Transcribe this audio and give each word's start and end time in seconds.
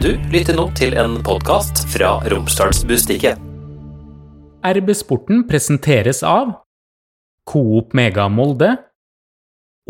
Du 0.00 0.14
lytter 0.32 0.56
nå 0.56 0.62
til 0.72 0.94
en 0.96 1.18
podkast 1.20 1.82
fra 1.92 2.14
Romsdalsbustiket. 2.32 3.36
RB 4.64 4.94
Sporten 4.96 5.42
presenteres 5.44 6.22
av 6.24 6.54
Coop 7.44 7.92
Mega 7.92 8.24
Molde 8.32 8.70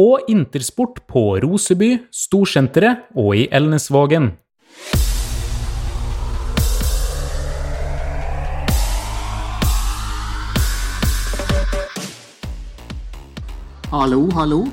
og 0.03 0.27
Intersport 0.27 0.99
på 1.07 1.39
Roseby, 1.47 1.93
Storsenteret 2.11 3.07
og 3.15 3.39
i 3.39 3.47
Elnesvågen. 3.55 4.33
Hallo, 13.95 14.25
hallo. 14.35 14.65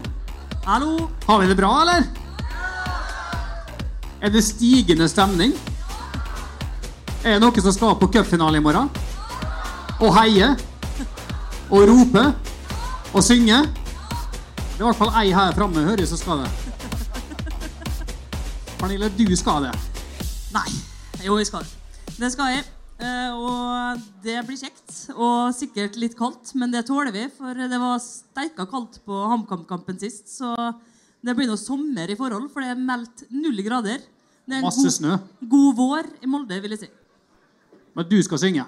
Hallo, 0.65 0.95
har 1.29 1.43
vi 1.45 1.53
det 1.53 1.61
bra, 1.61 1.75
eller? 1.85 2.26
Er 4.17 4.31
det 4.33 4.41
stigende 4.41 5.05
stemning? 5.09 5.51
Er 7.21 7.35
det 7.35 7.41
noen 7.43 7.61
som 7.61 7.73
skal 7.75 7.97
på 7.99 8.07
cupfinale 8.15 8.57
i 8.57 8.63
morgen? 8.65 8.89
Og 10.01 10.09
heie? 10.17 10.47
Og 11.69 11.85
rope? 11.85 12.23
Og 13.13 13.21
synge? 13.21 13.59
Det 13.67 14.79
er 14.79 14.81
i 14.81 14.87
hvert 14.87 14.97
fall 14.97 15.13
ei 15.21 15.29
her 15.35 15.53
framme 15.57 15.85
hører 15.85 16.01
jeg 16.01 16.09
som 16.09 16.21
skal 16.21 16.41
det. 16.41 16.49
Pernille, 18.77 19.11
du 19.13 19.35
skal 19.37 19.69
det. 19.69 19.75
Nei. 20.55 20.67
Jo, 21.21 21.37
jeg 21.37 21.51
skal 21.51 21.65
det. 21.65 21.71
Det 22.17 22.33
skal 22.33 22.55
jeg. 22.55 22.65
Eh, 22.97 23.37
og 23.37 24.01
det 24.25 24.41
blir 24.49 24.57
kjekt. 24.57 24.97
Og 25.13 25.53
sikkert 25.53 25.97
litt 26.01 26.17
kaldt, 26.17 26.55
men 26.57 26.73
det 26.73 26.87
tåler 26.89 27.13
vi. 27.13 27.29
For 27.37 27.53
det 27.53 27.81
var 27.81 28.01
steika 28.01 28.65
kaldt 28.69 29.01
på 29.05 29.23
HamKam-kampen 29.29 30.01
sist. 30.01 30.29
Så 30.39 30.55
det 31.21 31.37
blir 31.37 31.49
noe 31.49 31.61
sommer 31.61 32.09
i 32.09 32.17
forhold, 32.17 32.49
for 32.53 32.65
det 32.65 32.73
er 32.73 32.85
meldt 32.89 33.27
null 33.33 33.61
grader. 33.65 34.01
Det 34.47 34.55
er 34.55 34.61
en 34.61 34.65
Masse 34.69 34.83
god, 34.85 34.95
snø. 34.95 35.15
god 35.51 35.75
vår 35.75 36.09
i 36.23 36.27
Molde, 36.31 36.57
vil 36.63 36.71
jeg 36.71 36.85
si. 36.85 36.89
Men 37.97 38.07
du 38.07 38.17
skal 38.23 38.39
synge. 38.39 38.63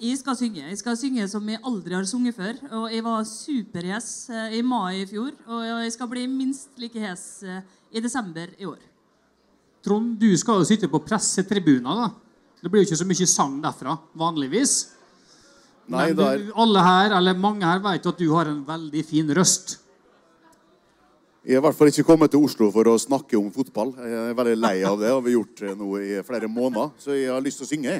Jeg 0.00 0.16
skal 0.20 0.36
synge. 0.38 0.62
Jeg 0.62 0.78
skal 0.80 0.96
synge 0.96 1.26
som 1.28 1.48
jeg 1.50 1.60
aldri 1.66 1.96
har 1.96 2.06
sunget 2.08 2.36
før. 2.36 2.60
Og 2.78 2.86
jeg 2.94 3.02
var 3.04 3.24
superhes 3.28 4.06
eh, 4.30 4.54
i 4.56 4.62
mai 4.64 5.02
i 5.02 5.08
fjor. 5.10 5.32
Og 5.50 5.64
jeg 5.66 5.92
skal 5.96 6.08
bli 6.12 6.22
minst 6.30 6.78
like 6.80 7.02
hes 7.02 7.24
eh, 7.42 7.60
i 7.92 8.00
desember 8.00 8.54
i 8.56 8.68
år. 8.70 8.78
Trond, 9.84 10.14
du 10.20 10.30
skal 10.38 10.60
jo 10.60 10.68
sitte 10.68 10.88
på 10.92 11.00
pressetribuner, 11.04 12.04
da. 12.04 12.08
Det 12.60 12.70
blir 12.70 12.84
jo 12.84 12.90
ikke 12.90 13.00
så 13.00 13.08
mye 13.08 13.28
sang 13.28 13.54
derfra, 13.64 13.94
vanligvis. 14.20 14.74
Nei, 15.90 16.10
Men 16.12 16.16
du, 16.16 16.50
alle 16.60 16.82
her, 16.84 17.14
eller 17.16 17.38
mange 17.40 17.64
her 17.66 17.80
vet 17.82 18.04
at 18.06 18.18
du 18.20 18.26
har 18.34 18.50
en 18.50 18.60
veldig 18.68 19.04
fin 19.08 19.32
røst. 19.36 19.78
Jeg 21.40 21.56
har 21.56 21.62
i 21.62 21.64
hvert 21.64 21.76
fall 21.76 21.88
ikke 21.88 22.04
kommet 22.04 22.32
til 22.34 22.42
Oslo 22.44 22.66
for 22.72 22.88
å 22.90 22.98
snakke 23.00 23.38
om 23.38 23.46
fotball. 23.54 23.94
Jeg 23.96 24.24
er 24.28 24.34
veldig 24.36 24.56
lei 24.60 24.74
av 24.84 24.98
det. 25.00 25.08
har 25.08 25.22
vi 25.24 25.32
gjort 25.32 25.62
det 25.62 25.70
nå 25.78 25.86
i 25.96 26.18
flere 26.26 26.50
måneder. 26.52 26.90
Så 27.00 27.16
jeg 27.16 27.30
har 27.32 27.40
lyst 27.40 27.62
til 27.62 27.64
å 27.64 27.70
synge. 27.70 27.94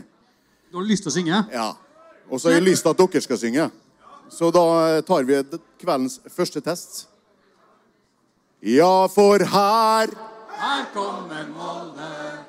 Du 0.69 0.77
har 0.77 0.85
lyst 0.85 1.07
til 1.07 1.13
å 1.13 1.15
synge? 1.15 1.39
Ja. 1.49 1.71
Og 2.29 2.37
så 2.37 2.51
har 2.51 2.59
jeg 2.59 2.67
lyst 2.69 2.85
til 2.85 2.93
at 2.93 3.01
dere 3.01 3.23
skal 3.25 3.41
synge. 3.41 3.71
Så 4.31 4.51
da 4.53 5.01
tar 5.09 5.25
vi 5.25 5.41
kveldens 5.81 6.21
første 6.29 6.61
test. 6.61 7.07
Ja, 8.61 9.09
for 9.09 9.41
her 9.41 10.13
Her 10.61 10.85
kommer 10.93 11.49
Molde. 11.49 12.40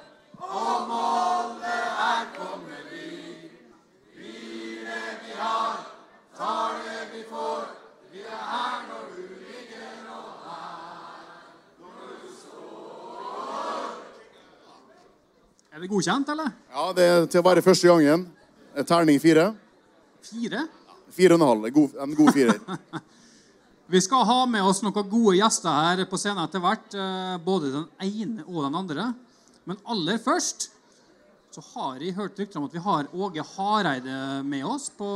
Er 15.82 15.88
det 15.88 15.96
godkjent, 15.96 16.28
eller? 16.30 16.52
Ja, 16.70 16.84
det 16.94 17.06
er 17.10 17.24
til 17.26 17.42
å 17.42 17.46
være 17.48 17.62
første 17.66 17.90
gangen. 17.90 18.28
Eh, 18.76 18.84
Terning 18.86 19.18
fire. 19.24 19.48
Fire? 20.22 20.68
Fire 21.10 21.34
og 21.34 21.42
en 21.42 21.48
halv. 21.48 21.96
En 22.06 22.14
god, 22.20 22.30
firer. 22.36 22.60
Vi 23.92 24.02
skal 24.06 24.28
ha 24.30 24.36
med 24.46 24.62
oss 24.62 24.84
noen 24.86 25.10
gode 25.10 25.34
gjester 25.40 25.74
her 25.74 26.04
på 26.06 26.20
scenen 26.22 26.44
etter 26.46 26.62
hvert. 26.62 26.94
eh, 26.94 27.34
Både 27.42 27.72
den 27.74 27.88
ene 28.06 28.46
og 28.46 28.62
den 28.68 28.78
andre. 28.78 29.08
Men 29.66 29.82
aller 29.90 30.22
først 30.22 30.70
så 31.52 31.66
har 31.74 31.98
jeg 31.98 32.14
hørt 32.16 32.38
rykter 32.38 32.62
om 32.62 32.70
at 32.70 32.78
vi 32.78 32.86
har 32.86 33.10
Åge 33.18 33.44
Hareide 33.58 34.22
med 34.46 34.62
oss 34.64 34.86
på 34.94 35.10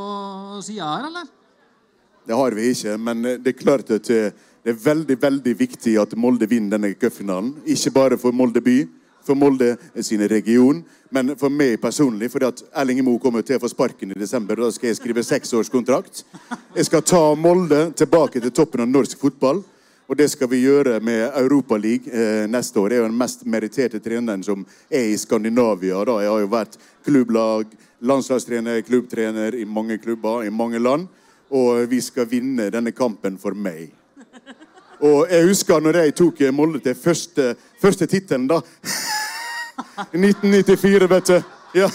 sida 0.65 0.89
her, 0.95 1.05
eller? 1.11 1.29
Det 2.25 2.35
har 2.41 2.57
vi 2.57 2.71
ikke, 2.73 2.97
men 2.99 3.21
det 3.21 3.53
er 3.53 3.59
klart 3.61 3.93
at 4.01 4.09
eh, 4.09 4.33
det 4.65 4.73
er 4.73 4.81
veldig 4.81 5.21
veldig 5.21 5.53
viktig 5.61 5.93
at 6.01 6.17
Molde 6.17 6.49
vinner 6.49 6.73
denne 6.79 6.95
cupfinalen. 6.97 7.53
Ikke 7.69 7.93
bare 7.93 8.17
for 8.17 8.33
Molde 8.33 8.65
by, 8.65 8.79
for 9.25 9.35
Molde 9.35 9.75
sin 10.05 10.21
region, 10.29 10.83
men 11.09 11.35
for 11.39 11.49
meg 11.49 11.79
personlig. 11.81 12.31
fordi 12.31 12.45
at 12.45 12.63
Erling 12.75 13.03
Moe 13.03 13.19
kommer 13.19 13.41
til 13.41 13.57
å 13.57 13.63
få 13.63 13.69
sparken 13.71 14.11
i 14.11 14.19
desember, 14.19 14.59
og 14.59 14.69
da 14.69 14.71
skal 14.71 14.89
jeg 14.89 14.99
skrive 14.99 15.23
seksårskontrakt. 15.23 16.23
Jeg 16.75 16.85
skal 16.85 17.01
ta 17.01 17.23
Molde 17.35 17.91
tilbake 17.97 18.41
til 18.41 18.51
toppen 18.51 18.81
av 18.81 18.91
norsk 18.91 19.19
fotball. 19.19 19.63
Og 20.05 20.17
det 20.17 20.27
skal 20.29 20.49
vi 20.51 20.61
gjøre 20.61 20.99
med 21.01 21.33
Europaligaen 21.33 22.13
eh, 22.13 22.47
neste 22.51 22.77
år. 22.77 22.93
Jeg 22.93 22.99
er 22.99 23.01
jo 23.01 23.09
den 23.09 23.17
mest 23.17 23.45
meritterte 23.49 23.99
treneren 23.99 24.43
som 24.45 24.61
er 24.89 25.09
i 25.09 25.17
Skandinavia. 25.17 26.03
Da. 26.05 26.19
Jeg 26.21 26.29
har 26.29 26.43
jo 26.43 26.51
vært 26.51 26.77
klubblag, 27.07 27.73
landslagstrener, 28.05 28.83
klubbtrener 28.85 29.57
i 29.57 29.65
mange 29.65 29.97
klubber 29.97 30.45
i 30.45 30.53
mange 30.53 30.79
land. 30.79 31.07
Og 31.49 31.89
vi 31.89 32.03
skal 32.05 32.29
vinne 32.29 32.69
denne 32.73 32.93
kampen 32.93 33.39
for 33.41 33.57
meg. 33.57 33.89
Og 35.01 35.25
jeg 35.31 35.49
husker 35.49 35.81
når 35.81 36.03
jeg 36.03 36.15
tok 36.21 36.45
Molde 36.53 36.79
til 36.85 36.95
første, 36.95 37.55
første 37.81 38.05
tittelen, 38.05 38.47
da. 38.51 38.61
I 40.13 40.17
1994, 40.17 41.07
vet 41.09 41.31
du. 41.31 41.41
Ja. 41.79 41.89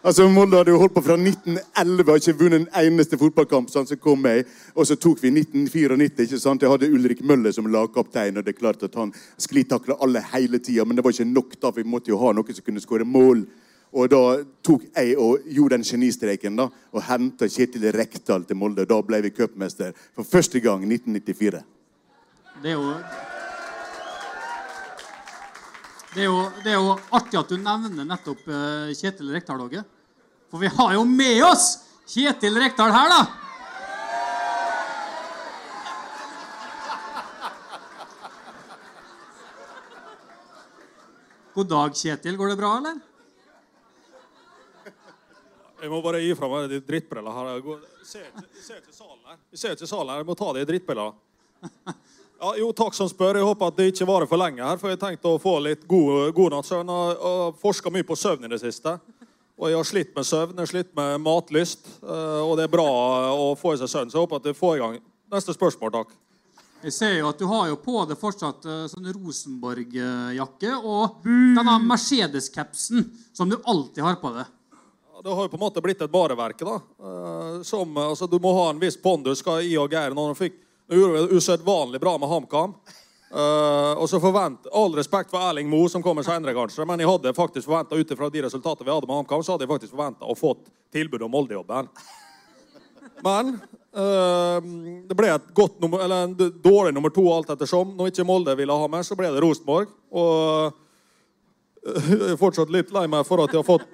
Altså, 0.00 0.24
Molde 0.32 0.56
hadde 0.56 0.72
jo 0.72 0.78
holdt 0.80 0.94
på 0.96 1.02
fra 1.04 1.16
1911 1.20 2.08
og 2.08 2.20
ikke 2.22 2.36
vunnet 2.40 2.62
en 2.62 2.68
eneste 2.80 3.18
fotballkamp. 3.20 3.68
Sånn, 3.68 3.88
så 3.88 3.98
kom 4.00 4.24
jeg, 4.30 4.46
og 4.72 4.86
så 4.88 4.96
tok 4.96 5.20
vi 5.20 5.32
1994. 5.34 6.24
ikke 6.24 6.40
sant? 6.40 6.62
Jeg 6.64 6.72
hadde 6.72 6.88
Ulrik 6.88 7.20
Møller 7.26 7.52
som 7.52 7.68
lagkaptein, 7.68 8.38
og 8.40 8.46
det 8.46 8.54
er 8.54 8.60
klart 8.62 8.84
at 8.86 8.96
han 8.96 9.12
sklitakla 9.36 9.98
alle 10.00 10.22
hele 10.32 10.62
tida. 10.62 10.86
Men 10.88 10.96
det 10.96 11.04
var 11.04 11.12
ikke 11.12 11.28
nok, 11.28 11.58
da, 11.60 11.72
vi 11.76 11.84
måtte 11.84 12.14
jo 12.14 12.20
ha 12.22 12.32
noen 12.32 12.56
som 12.56 12.64
kunne 12.64 12.80
skåre 12.80 13.04
mål. 13.04 13.44
Og 13.90 14.08
da 14.08 14.22
tok 14.64 14.86
jeg 14.88 15.16
og 15.18 15.50
gjorde 15.50 15.76
den 15.76 15.84
genistreken 15.84 16.56
da, 16.62 16.70
og 16.70 17.04
henta 17.08 17.50
Kjetil 17.50 17.90
Rekdal 17.92 18.46
til 18.48 18.56
Molde. 18.56 18.86
Da 18.88 19.02
ble 19.04 19.20
vi 19.26 19.34
cupmester 19.34 19.92
for 20.14 20.24
første 20.24 20.62
gang 20.64 20.86
i 20.86 20.94
1994. 20.94 21.60
Det 22.62 22.72
er 22.72 22.78
jo 22.78 22.94
det 26.10 26.24
er, 26.24 26.26
jo, 26.26 26.38
det 26.64 26.72
er 26.72 26.78
jo 26.80 26.96
artig 27.14 27.38
at 27.38 27.50
du 27.52 27.58
nevner 27.60 28.06
nettopp 28.06 28.48
eh, 28.50 28.90
Kjetil 28.98 29.30
Rekdal, 29.30 29.60
Åge. 29.62 29.84
For 30.50 30.58
vi 30.58 30.70
har 30.74 30.96
jo 30.96 31.04
med 31.06 31.44
oss 31.46 31.66
Kjetil 32.10 32.58
Rekdal 32.58 32.90
her, 32.90 33.12
da! 33.12 33.20
God 41.54 41.70
dag, 41.70 41.94
Kjetil. 41.94 42.34
Går 42.40 42.52
det 42.52 42.58
bra, 42.58 42.72
eller? 42.80 42.98
Jeg 45.80 45.90
må 45.94 46.02
bare 46.04 46.20
gi 46.26 46.34
fra 46.36 46.50
meg 46.50 46.66
de 46.74 46.82
drittbrillene 46.90 47.32
her. 47.38 47.54
Jeg 47.54 47.62
ser 48.66 48.82
ikke 48.82 48.94
salen 48.94 49.22
her. 49.30 49.38
Jeg 49.54 49.62
ser 49.62 49.78
ikke 49.78 49.88
salen 49.94 50.10
her. 50.10 50.24
Jeg 50.24 50.28
må 50.28 50.36
ta 50.42 50.50
de 50.58 50.66
drittbrillene. 50.68 51.14
Ja, 52.40 52.54
jo, 52.56 52.70
takk 52.72 52.94
som 52.96 53.08
spør. 53.10 53.36
Jeg 53.36 53.44
håper 53.44 53.68
at 53.68 53.76
det 53.76 53.90
ikke 53.92 54.06
varer 54.08 54.28
for 54.30 54.40
lenge 54.40 54.64
her, 54.64 54.78
for 54.80 54.88
jeg 54.88 55.00
tenkte 55.02 55.28
å 55.28 55.40
få 55.40 55.58
litt 55.60 55.82
god, 55.88 56.30
god 56.36 56.54
natts 56.54 56.70
søvn. 56.72 56.88
Og, 56.88 57.24
og 57.30 57.58
forska 57.60 57.92
mye 57.92 58.06
på 58.08 58.16
søvn 58.16 58.46
i 58.48 58.52
det 58.52 58.60
siste. 58.62 58.94
Og 59.60 59.68
jeg 59.68 59.76
har 59.76 59.84
slitt 59.90 60.14
med 60.16 60.24
søvn, 60.24 60.54
jeg 60.56 60.62
har 60.64 60.70
slitt 60.70 60.94
med 60.96 61.20
matlyst. 61.20 61.84
eh, 62.00 62.40
Og 62.40 62.54
det 62.56 62.64
er 62.64 62.72
bra 62.72 62.86
å 63.36 63.50
få 63.60 63.74
i 63.76 63.80
seg 63.82 63.92
søvn, 63.92 64.08
så 64.08 64.16
jeg 64.16 64.24
håper 64.24 64.40
at 64.40 64.48
jeg 64.48 64.56
får 64.56 64.76
i 64.78 64.80
gang. 64.80 64.94
Neste 65.30 65.52
spørsmål, 65.52 65.92
takk. 65.98 66.14
Jeg 66.80 66.94
ser 66.96 67.12
jo 67.18 67.28
at 67.28 67.36
du 67.36 67.44
har 67.50 67.66
jo 67.68 67.76
på 67.76 68.06
deg 68.08 68.16
fortsatt 68.16 68.64
eh, 68.64 68.86
sånn 68.88 69.10
Rosenborg-jakke 69.18 70.72
og 70.80 71.20
denne 71.28 71.76
Mercedes-capsen 71.84 73.04
som 73.36 73.52
du 73.52 73.58
alltid 73.68 74.00
har 74.06 74.16
på 74.22 74.32
deg. 74.38 74.48
Det 75.20 75.28
har 75.36 75.44
jo 75.44 75.52
på 75.52 75.58
en 75.60 75.66
måte 75.66 75.82
blitt 75.84 76.00
et 76.00 76.08
bareverke. 76.16 76.64
da. 76.64 76.80
Eh, 77.04 77.60
Som, 77.68 77.92
altså, 78.00 78.24
du 78.32 78.38
må 78.40 78.54
ha 78.56 78.70
en 78.72 78.80
viss 78.80 78.96
pondus. 78.96 79.44
skal 79.44 79.60
I 79.68 79.76
og 79.76 79.92
Geir 79.92 80.16
når 80.16 80.32
han 80.32 80.40
fikk 80.40 80.56
Nå 80.90 80.96
gjorde 80.96 81.12
vi 81.12 81.26
det 81.26 81.36
usedvanlig 81.38 82.00
bra 82.00 82.18
med 82.18 82.28
HamKam. 82.28 82.72
Uh, 83.30 83.94
og 83.94 84.08
så 84.10 84.18
forvent, 84.18 84.64
All 84.74 84.96
respekt 84.98 85.30
for 85.30 85.38
Erling 85.38 85.68
Moe, 85.70 85.86
som 85.88 86.02
kommer 86.02 86.24
senere, 86.26 86.50
kanskje, 86.56 86.82
men 86.82 86.98
jeg 86.98 87.06
hadde 87.06 87.30
faktisk 87.36 87.68
forventa 87.68 87.94
ut 87.94 88.10
ifra 88.10 88.26
de 88.26 88.40
resultatene 88.42 88.88
vi 88.88 88.90
hadde 88.90 89.06
med 89.06 89.20
HamKam, 89.20 89.44
så 89.46 89.54
hadde 89.54 89.68
jeg 89.68 89.70
faktisk 89.70 89.92
forventa 89.94 90.26
å 90.26 90.34
fått 90.34 90.64
tilbud 90.90 91.22
om 91.22 91.30
Molde-jobben. 91.30 91.90
Men 93.22 93.52
uh, 93.94 94.58
det 95.06 95.14
ble 95.20 95.28
et 95.30 95.52
godt 95.54 95.78
nummer, 95.78 96.02
eller 96.02 96.26
en 96.26 96.34
dårlig 96.64 96.90
nummer 96.96 97.12
to 97.14 97.22
alt 97.30 97.52
ettersom. 97.54 97.92
Når 97.94 98.10
ikke 98.10 98.26
Molde 98.26 98.56
ville 98.58 98.78
ha 98.80 98.88
meg, 98.90 99.04
så 99.06 99.14
ble 99.20 99.30
det 99.30 99.44
Rosenborg. 99.44 99.92
Og 100.10 100.72
uh, 101.84 102.00
jeg 102.08 102.32
er 102.32 102.40
fortsatt 102.40 102.72
litt 102.74 102.90
lei 102.96 103.04
meg 103.12 103.22
for 103.28 103.44
at 103.44 103.54
jeg 103.54 103.62
har 103.62 103.68
fått, 103.68 103.86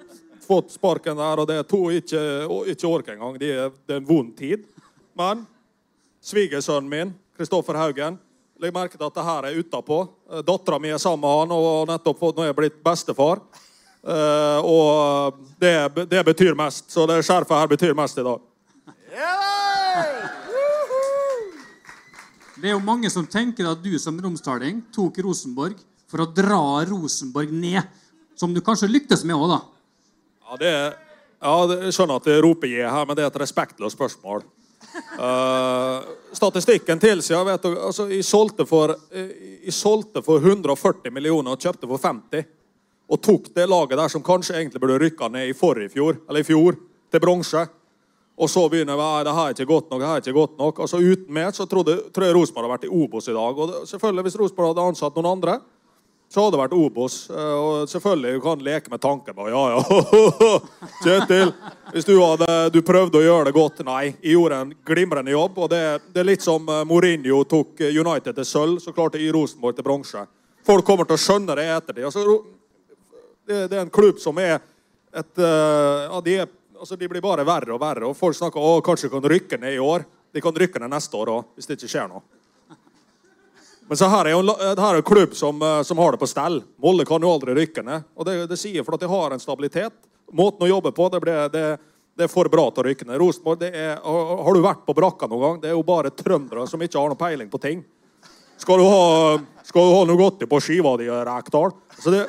fått 0.47 0.73
sparken 0.79 1.21
der, 1.21 1.43
og 1.43 1.45
det 1.51 1.59
er 1.61 1.69
to 1.69 1.83
ikke, 1.93 2.25
ikke 2.73 2.89
orker 2.89 3.13
engang. 3.13 3.37
Det 3.37 3.53
er, 3.53 3.69
det 3.85 3.99
er 3.99 4.01
en 4.01 4.09
vond 4.09 4.33
tid. 4.41 4.65
Men 5.13 5.45
svigersønnen 6.27 6.89
min, 6.91 7.13
Kristoffer 7.37 7.79
Haugen, 7.79 8.17
Legg 8.57 8.73
merke 8.73 8.97
til 8.97 9.05
at 9.05 9.13
det 9.13 9.25
her 9.25 9.45
er 9.45 9.57
utapå. 9.59 9.99
Dattera 10.45 10.79
mi 10.81 10.89
er 10.89 11.01
sammen 11.01 11.21
med 11.21 11.41
han 11.43 11.51
og 11.53 11.89
nettopp 11.91 12.17
fått, 12.17 12.37
nå 12.37 12.41
er 12.41 12.49
jeg 12.49 12.57
blitt 12.57 12.79
bestefar. 12.85 13.43
Uh, 14.01 14.59
og 14.65 15.43
det, 15.61 15.73
det 16.09 16.23
betyr 16.25 16.57
mest. 16.57 16.87
Så 16.89 17.05
det 17.09 17.19
skjerfet 17.27 17.53
her 17.53 17.69
betyr 17.69 17.93
mest 17.97 18.17
i 18.17 18.25
dag. 18.25 18.41
Det 22.57 22.71
er 22.71 22.73
jo 22.73 22.81
mange 22.81 23.11
som 23.13 23.27
tenker 23.29 23.69
at 23.69 23.83
du 23.83 23.93
som 24.01 24.17
romsdaling 24.17 24.81
tok 24.95 25.19
Rosenborg 25.21 25.77
for 26.09 26.23
å 26.23 26.29
dra 26.31 26.81
Rosenborg 26.89 27.53
ned. 27.53 27.85
Som 28.37 28.53
du 28.53 28.61
kanskje 28.65 28.89
lyktes 28.89 29.23
med 29.25 29.37
òg, 29.37 29.53
da. 29.53 29.61
Ja, 30.47 30.57
det 30.57 30.71
er, 30.71 30.97
ja, 31.41 31.53
jeg 31.85 31.93
skjønner 31.93 32.21
at 32.21 32.29
det 32.29 32.41
roper 32.41 32.69
jeg 32.69 32.89
her, 32.89 33.05
men 33.05 33.17
det 33.17 33.25
er 33.25 33.29
et 33.29 33.41
respektløst 33.41 33.97
spørsmål. 33.97 34.45
Eh, 34.97 36.01
statistikken 36.31 36.99
tilsier 36.99 37.45
vet 37.45 37.63
du, 37.63 37.71
altså, 37.87 38.05
jeg, 38.11 38.25
solgte 38.25 38.65
for, 38.69 38.93
eh, 39.11 39.31
jeg 39.65 39.73
solgte 39.73 40.21
for 40.25 40.43
140 40.43 41.13
millioner 41.13 41.55
og 41.55 41.61
kjøpte 41.61 41.89
for 41.89 42.01
50. 42.01 42.45
Og 43.07 43.21
tok 43.23 43.49
det 43.55 43.65
laget 43.69 43.97
der 43.97 44.11
som 44.11 44.23
kanskje 44.25 44.57
egentlig 44.59 44.81
burde 44.83 44.99
rykka 45.01 45.29
ned 45.33 45.49
i 45.49 45.55
forrige 45.57 45.93
fjor, 45.95 46.19
eller 46.27 46.43
i 46.43 46.47
fjor, 46.47 46.77
til 47.11 47.23
bronse. 47.23 47.63
Og 48.37 48.49
så 48.51 48.67
begynner 48.69 48.99
vi 48.99 49.07
det 49.25 49.33
her 49.33 49.47
er 49.47 49.55
ikke 49.55 49.65
godt 49.71 49.89
nok. 49.89 49.99
det 49.99 50.07
her 50.07 50.19
er 50.19 50.21
ikke 50.25 50.37
godt 50.37 50.57
nok. 50.59 50.79
Altså 50.85 50.99
Uten 51.01 51.33
meg 51.33 51.55
så 51.57 51.65
trodde, 51.65 51.95
tror 52.13 52.27
jeg 52.27 52.35
Rosenborg 52.35 52.67
hadde 52.67 52.75
vært 52.75 52.85
i 52.85 52.93
Obos 52.93 53.27
i 53.27 53.33
dag. 53.33 53.57
Og 53.57 53.71
det, 53.71 53.79
selvfølgelig 53.89 54.23
Hvis 54.27 54.39
Rosenborg 54.41 54.73
hadde 54.73 54.87
ansatt 54.91 55.17
noen 55.17 55.31
andre, 55.31 55.59
så 56.27 56.43
hadde 56.43 56.57
det 56.57 56.59
vært 56.59 56.75
Obos. 56.75 57.15
Eh, 57.31 57.53
Og 57.57 57.89
selvfølgelig 57.89 58.33
du 58.35 58.41
kan 58.43 58.63
leke 58.63 58.91
med 58.91 59.01
tanken. 59.01 59.35
Bare, 59.35 59.51
ja, 59.53 59.77
ja. 59.77 60.49
Kjetil, 61.05 61.53
hvis 61.93 62.07
du, 62.07 62.13
hadde, 62.19 62.49
du 62.73 62.81
prøvde 62.85 63.21
å 63.21 63.23
gjøre 63.23 63.47
det 63.47 63.55
godt 63.55 63.79
Nei, 63.87 64.09
jeg 64.19 64.33
gjorde 64.35 64.59
en 64.65 64.73
glimrende 64.87 65.31
jobb. 65.31 65.57
og 65.63 65.71
Det, 65.71 65.81
det 66.11 66.23
er 66.23 66.27
litt 66.27 66.43
som 66.43 66.67
eh, 66.67 66.83
Mourinho 66.89 67.43
tok 67.47 67.79
eh, 67.85 67.95
United 67.95 68.35
til 68.35 68.47
sølv, 68.47 68.81
så 68.83 68.91
klarte 68.95 69.21
jeg 69.21 69.31
Rosenborg 69.35 69.77
til 69.79 69.87
bronse. 69.87 70.25
Folk 70.67 70.83
kommer 70.85 71.07
til 71.07 71.15
å 71.15 71.23
skjønne 71.23 71.55
det 71.55 71.63
i 71.63 71.73
ettertid. 71.77 72.03
Altså, 72.09 72.39
det, 73.47 73.63
det 73.71 73.77
er 73.79 73.85
en 73.85 73.93
klubb 73.93 74.19
som 74.19 74.37
er 74.43 74.57
et 75.17 75.39
ja, 75.39 76.17
de, 76.21 76.33
er, 76.43 76.49
altså, 76.75 76.97
de 76.99 77.07
blir 77.09 77.23
bare 77.23 77.45
verre 77.47 77.71
og 77.73 77.79
verre. 77.81 78.09
Og 78.09 78.17
folk 78.19 78.35
snakker 78.35 78.59
om 78.59 78.81
kanskje 78.83 79.07
de 79.07 79.13
kan 79.15 79.29
rykke 79.31 79.59
ned 79.63 79.77
i 79.77 79.79
år. 79.81 80.03
De 80.35 80.43
kan 80.43 80.53
rykke 80.53 80.81
ned 80.83 80.91
neste 80.91 81.15
år 81.17 81.31
òg, 81.31 81.47
hvis 81.55 81.69
det 81.71 81.77
ikke 81.79 81.89
skjer 81.95 82.11
noe. 82.11 82.21
Men 83.87 83.97
så 83.97 84.09
her 84.11 84.27
er 84.27 84.35
jo 84.35 84.39
en, 84.43 84.49
en 84.51 85.03
klubb 85.03 85.35
som, 85.35 85.61
eh, 85.61 85.81
som 85.87 85.97
har 85.97 86.11
det 86.11 86.19
på 86.21 86.27
stell. 86.27 86.61
Molde 86.83 87.05
kan 87.07 87.23
jo 87.23 87.31
aldri 87.31 87.55
rykke 87.55 87.83
ned. 87.87 88.07
Og 88.19 88.27
det, 88.27 88.39
det 88.51 88.59
sier 88.59 88.83
for 88.83 88.97
at 88.97 89.03
de 89.03 89.11
har 89.11 89.31
en 89.31 89.43
stabilitet. 89.43 89.95
Måten 90.35 90.65
å 90.67 90.71
jobbe 90.71 90.91
på, 90.91 91.07
det, 91.13 91.21
ble, 91.23 91.35
det, 91.53 91.65
det 92.19 92.25
er 92.27 92.31
for 92.31 92.49
bra 92.51 92.67
til 92.71 92.83
å 92.83 92.87
rykke 92.89 93.07
ned. 93.07 93.19
Rosenborg, 93.21 93.63
har 93.63 94.41
har 94.43 94.57
du 94.57 94.63
vært 94.65 94.83
på 94.87 94.95
brakka 94.97 95.29
noen 95.31 95.45
gang? 95.45 95.61
Det 95.63 95.71
er 95.71 95.77
jo 95.77 95.85
bare 95.87 96.11
trøndere 96.11 96.67
som 96.67 96.83
ikke 96.83 96.99
har 96.99 97.13
noe 97.13 97.19
peiling 97.19 97.51
på 97.51 97.61
ting. 97.63 97.85
Skal 98.57 98.81
du 98.81 98.89
ha, 98.89 99.37
skal 99.63 99.87
du 99.87 99.95
ha 99.95 100.05
Nugatti 100.09 100.49
på 100.49 100.59
skiva 100.59 100.95
di, 100.99 101.07
Rekdal? 101.07 101.71
Altså 101.93 102.11
det, 102.11 102.25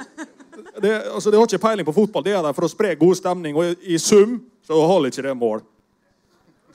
det, 0.78 0.92
altså 1.10 1.32
de 1.32 1.40
har 1.40 1.48
ikke 1.48 1.64
peiling 1.64 1.88
på 1.88 1.96
fotball. 1.96 2.26
Det 2.26 2.36
er 2.36 2.44
der 2.44 2.54
for 2.54 2.68
å 2.68 2.70
spre 2.70 2.94
god 3.00 3.18
stemning, 3.18 3.56
og 3.58 3.72
i, 3.72 3.96
i 3.96 3.98
sum 3.98 4.38
så 4.68 4.78
holder 4.86 5.10
ikke 5.10 5.26
det 5.26 5.34
mål. 5.40 5.64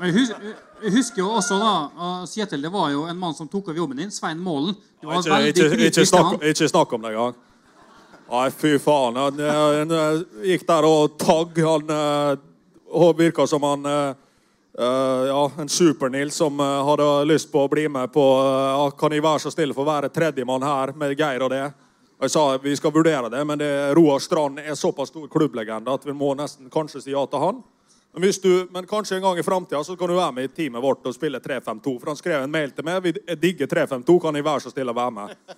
Jeg 0.03 0.91
husker 0.91 1.21
jo 1.21 1.29
også 1.37 1.57
da, 1.61 1.73
uh, 1.95 2.23
Kjetil, 2.27 2.61
det 2.65 2.71
var 2.73 2.91
jo 2.91 3.05
en 3.07 3.19
mann 3.19 3.35
som 3.37 3.47
tok 3.47 3.69
over 3.71 3.77
jobben 3.79 4.01
din, 4.03 4.11
Svein 4.11 4.41
Målen. 4.43 4.75
Du 4.99 5.07
var 5.07 5.21
Ikke, 5.21 5.31
veldig 5.31 5.53
ikke, 5.53 5.87
ikke, 5.87 6.05
snakk, 6.09 6.39
ikke 6.43 6.69
snakk 6.69 6.95
om 6.97 7.05
det 7.05 7.13
engang. 7.13 7.37
Nei, 8.33 8.47
fy 8.51 8.77
faen. 8.81 9.19
Han, 9.19 9.39
eh, 9.39 9.61
han 9.79 9.93
eh, 9.93 10.23
gikk 10.53 10.65
der 10.67 10.87
og 10.87 11.15
tagg. 11.21 11.59
Han 11.63 11.91
eh, 11.93 12.41
og 12.93 13.17
virka 13.17 13.47
som 13.47 13.63
han 13.63 13.85
eh, 13.85 14.09
eh, 14.79 15.23
Ja, 15.27 15.51
en 15.57 15.69
Super-Nils 15.69 16.35
som 16.35 16.59
uh, 16.59 16.85
hadde 16.85 17.07
lyst 17.25 17.51
på 17.51 17.65
å 17.65 17.69
bli 17.71 17.87
med 17.89 18.11
på 18.13 18.23
uh, 18.41 18.91
Kan 18.97 19.15
jeg 19.15 19.23
være 19.25 19.41
så 19.45 19.51
snill 19.53 19.73
for 19.73 19.85
å 19.85 19.91
være 19.91 20.11
tredjemann 20.13 20.65
her 20.65 20.93
med 20.97 21.17
Geir 21.17 21.45
og 21.45 21.53
det? 21.53 21.65
Og 22.17 22.27
jeg 22.27 22.35
sa 22.35 22.43
vi 22.61 22.75
skal 22.77 22.93
vurdere 22.93 23.29
det, 23.33 23.41
men 23.43 23.59
det, 23.59 23.71
Roar 23.97 24.21
Strand 24.21 24.61
er 24.61 24.77
såpass 24.79 25.09
stor 25.11 25.25
klubblegende 25.27 25.91
at 25.91 26.05
vi 26.05 26.13
må 26.15 26.31
nesten 26.37 26.69
kanskje 26.71 27.01
si 27.03 27.11
ja 27.11 27.23
til 27.27 27.41
han. 27.41 27.63
Men, 28.13 28.31
du, 28.41 28.67
men 28.71 28.87
kanskje 28.87 29.15
en 29.15 29.21
gang 29.21 29.39
i 29.39 29.43
framtida 29.43 29.83
kan 29.97 30.09
du 30.09 30.15
være 30.15 30.31
med 30.31 30.43
i 30.43 30.47
teamet 30.53 30.83
vårt 30.83 31.05
og 31.09 31.15
spille 31.15 31.39
3-5-2. 31.41 31.93
For 31.99 32.11
han 32.11 32.19
skrev 32.19 32.43
en 32.43 32.51
mail 32.51 32.71
til 32.71 32.85
meg. 32.85 33.01
Vi 33.01 33.35
digger 33.41 33.67
3-5-2. 33.67 34.19
Kan 34.21 34.37
jeg 34.37 34.45
være 34.45 34.61
så 34.65 34.73
snill 34.73 34.93
å 34.93 34.97
være 34.97 35.15
med? 35.17 35.55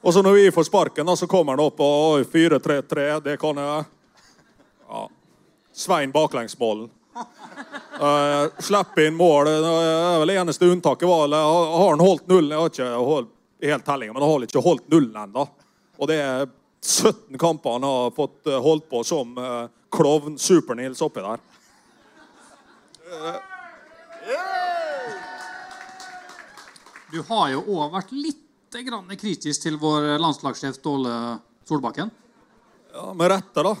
Og 0.00 0.14
så 0.14 0.22
når 0.22 0.38
vi 0.38 0.50
får 0.54 0.68
sparken, 0.70 1.06
da, 1.06 1.16
så 1.18 1.28
kommer 1.28 1.52
han 1.52 1.64
opp 1.66 1.82
og 1.84 2.16
oi, 2.16 2.24
4-3-3. 2.32 3.06
Det 3.24 3.36
kan 3.42 3.60
jeg. 3.60 3.84
Ja. 4.88 5.02
Svein 5.76 6.14
baklengsmålen. 6.14 6.88
Uh, 8.00 8.48
Slipp 8.60 8.98
inn 9.02 9.16
mål. 9.16 9.48
Det 9.48 9.72
er 9.72 10.20
vel 10.22 10.34
eneste 10.36 10.68
unntaket 10.68 11.08
var 11.08 11.32
Har 11.32 11.90
han 11.90 12.04
holdt 12.04 12.28
nullen? 12.28 12.52
Jeg 12.52 12.60
har 12.60 12.72
ikke 12.72 12.90
holdt 13.10 13.32
helt 13.66 13.84
tellinga, 13.84 14.14
men 14.14 14.22
han 14.22 14.32
har 14.32 14.46
ikke 14.48 14.64
holdt 14.64 14.88
nullen 14.92 15.16
ennå. 15.26 15.44
Og 15.96 16.08
det 16.08 16.20
er 16.20 16.46
17 16.84 17.38
kamper 17.40 17.76
han 17.78 17.86
har 17.88 18.10
fått 18.14 18.46
eh, 18.46 18.60
holdt 18.62 18.88
på 18.90 19.02
som 19.04 19.32
uh, 19.40 19.66
klovn 19.92 20.36
Super-Nils 20.38 21.00
oppi 21.02 21.24
der. 21.24 21.40
Du 27.12 27.20
har 27.28 27.50
jo 27.52 27.60
òg 27.62 27.92
vært 27.94 28.14
litt 28.16 28.42
grann 28.86 29.06
kritisk 29.16 29.62
til 29.62 29.76
vår 29.80 30.16
landslagssjef 30.18 30.74
Ståle 30.80 31.12
Solbakken. 31.68 32.10
Ja, 32.92 33.12
Med 33.14 33.30
rette, 33.30 33.62
da. 33.62 33.76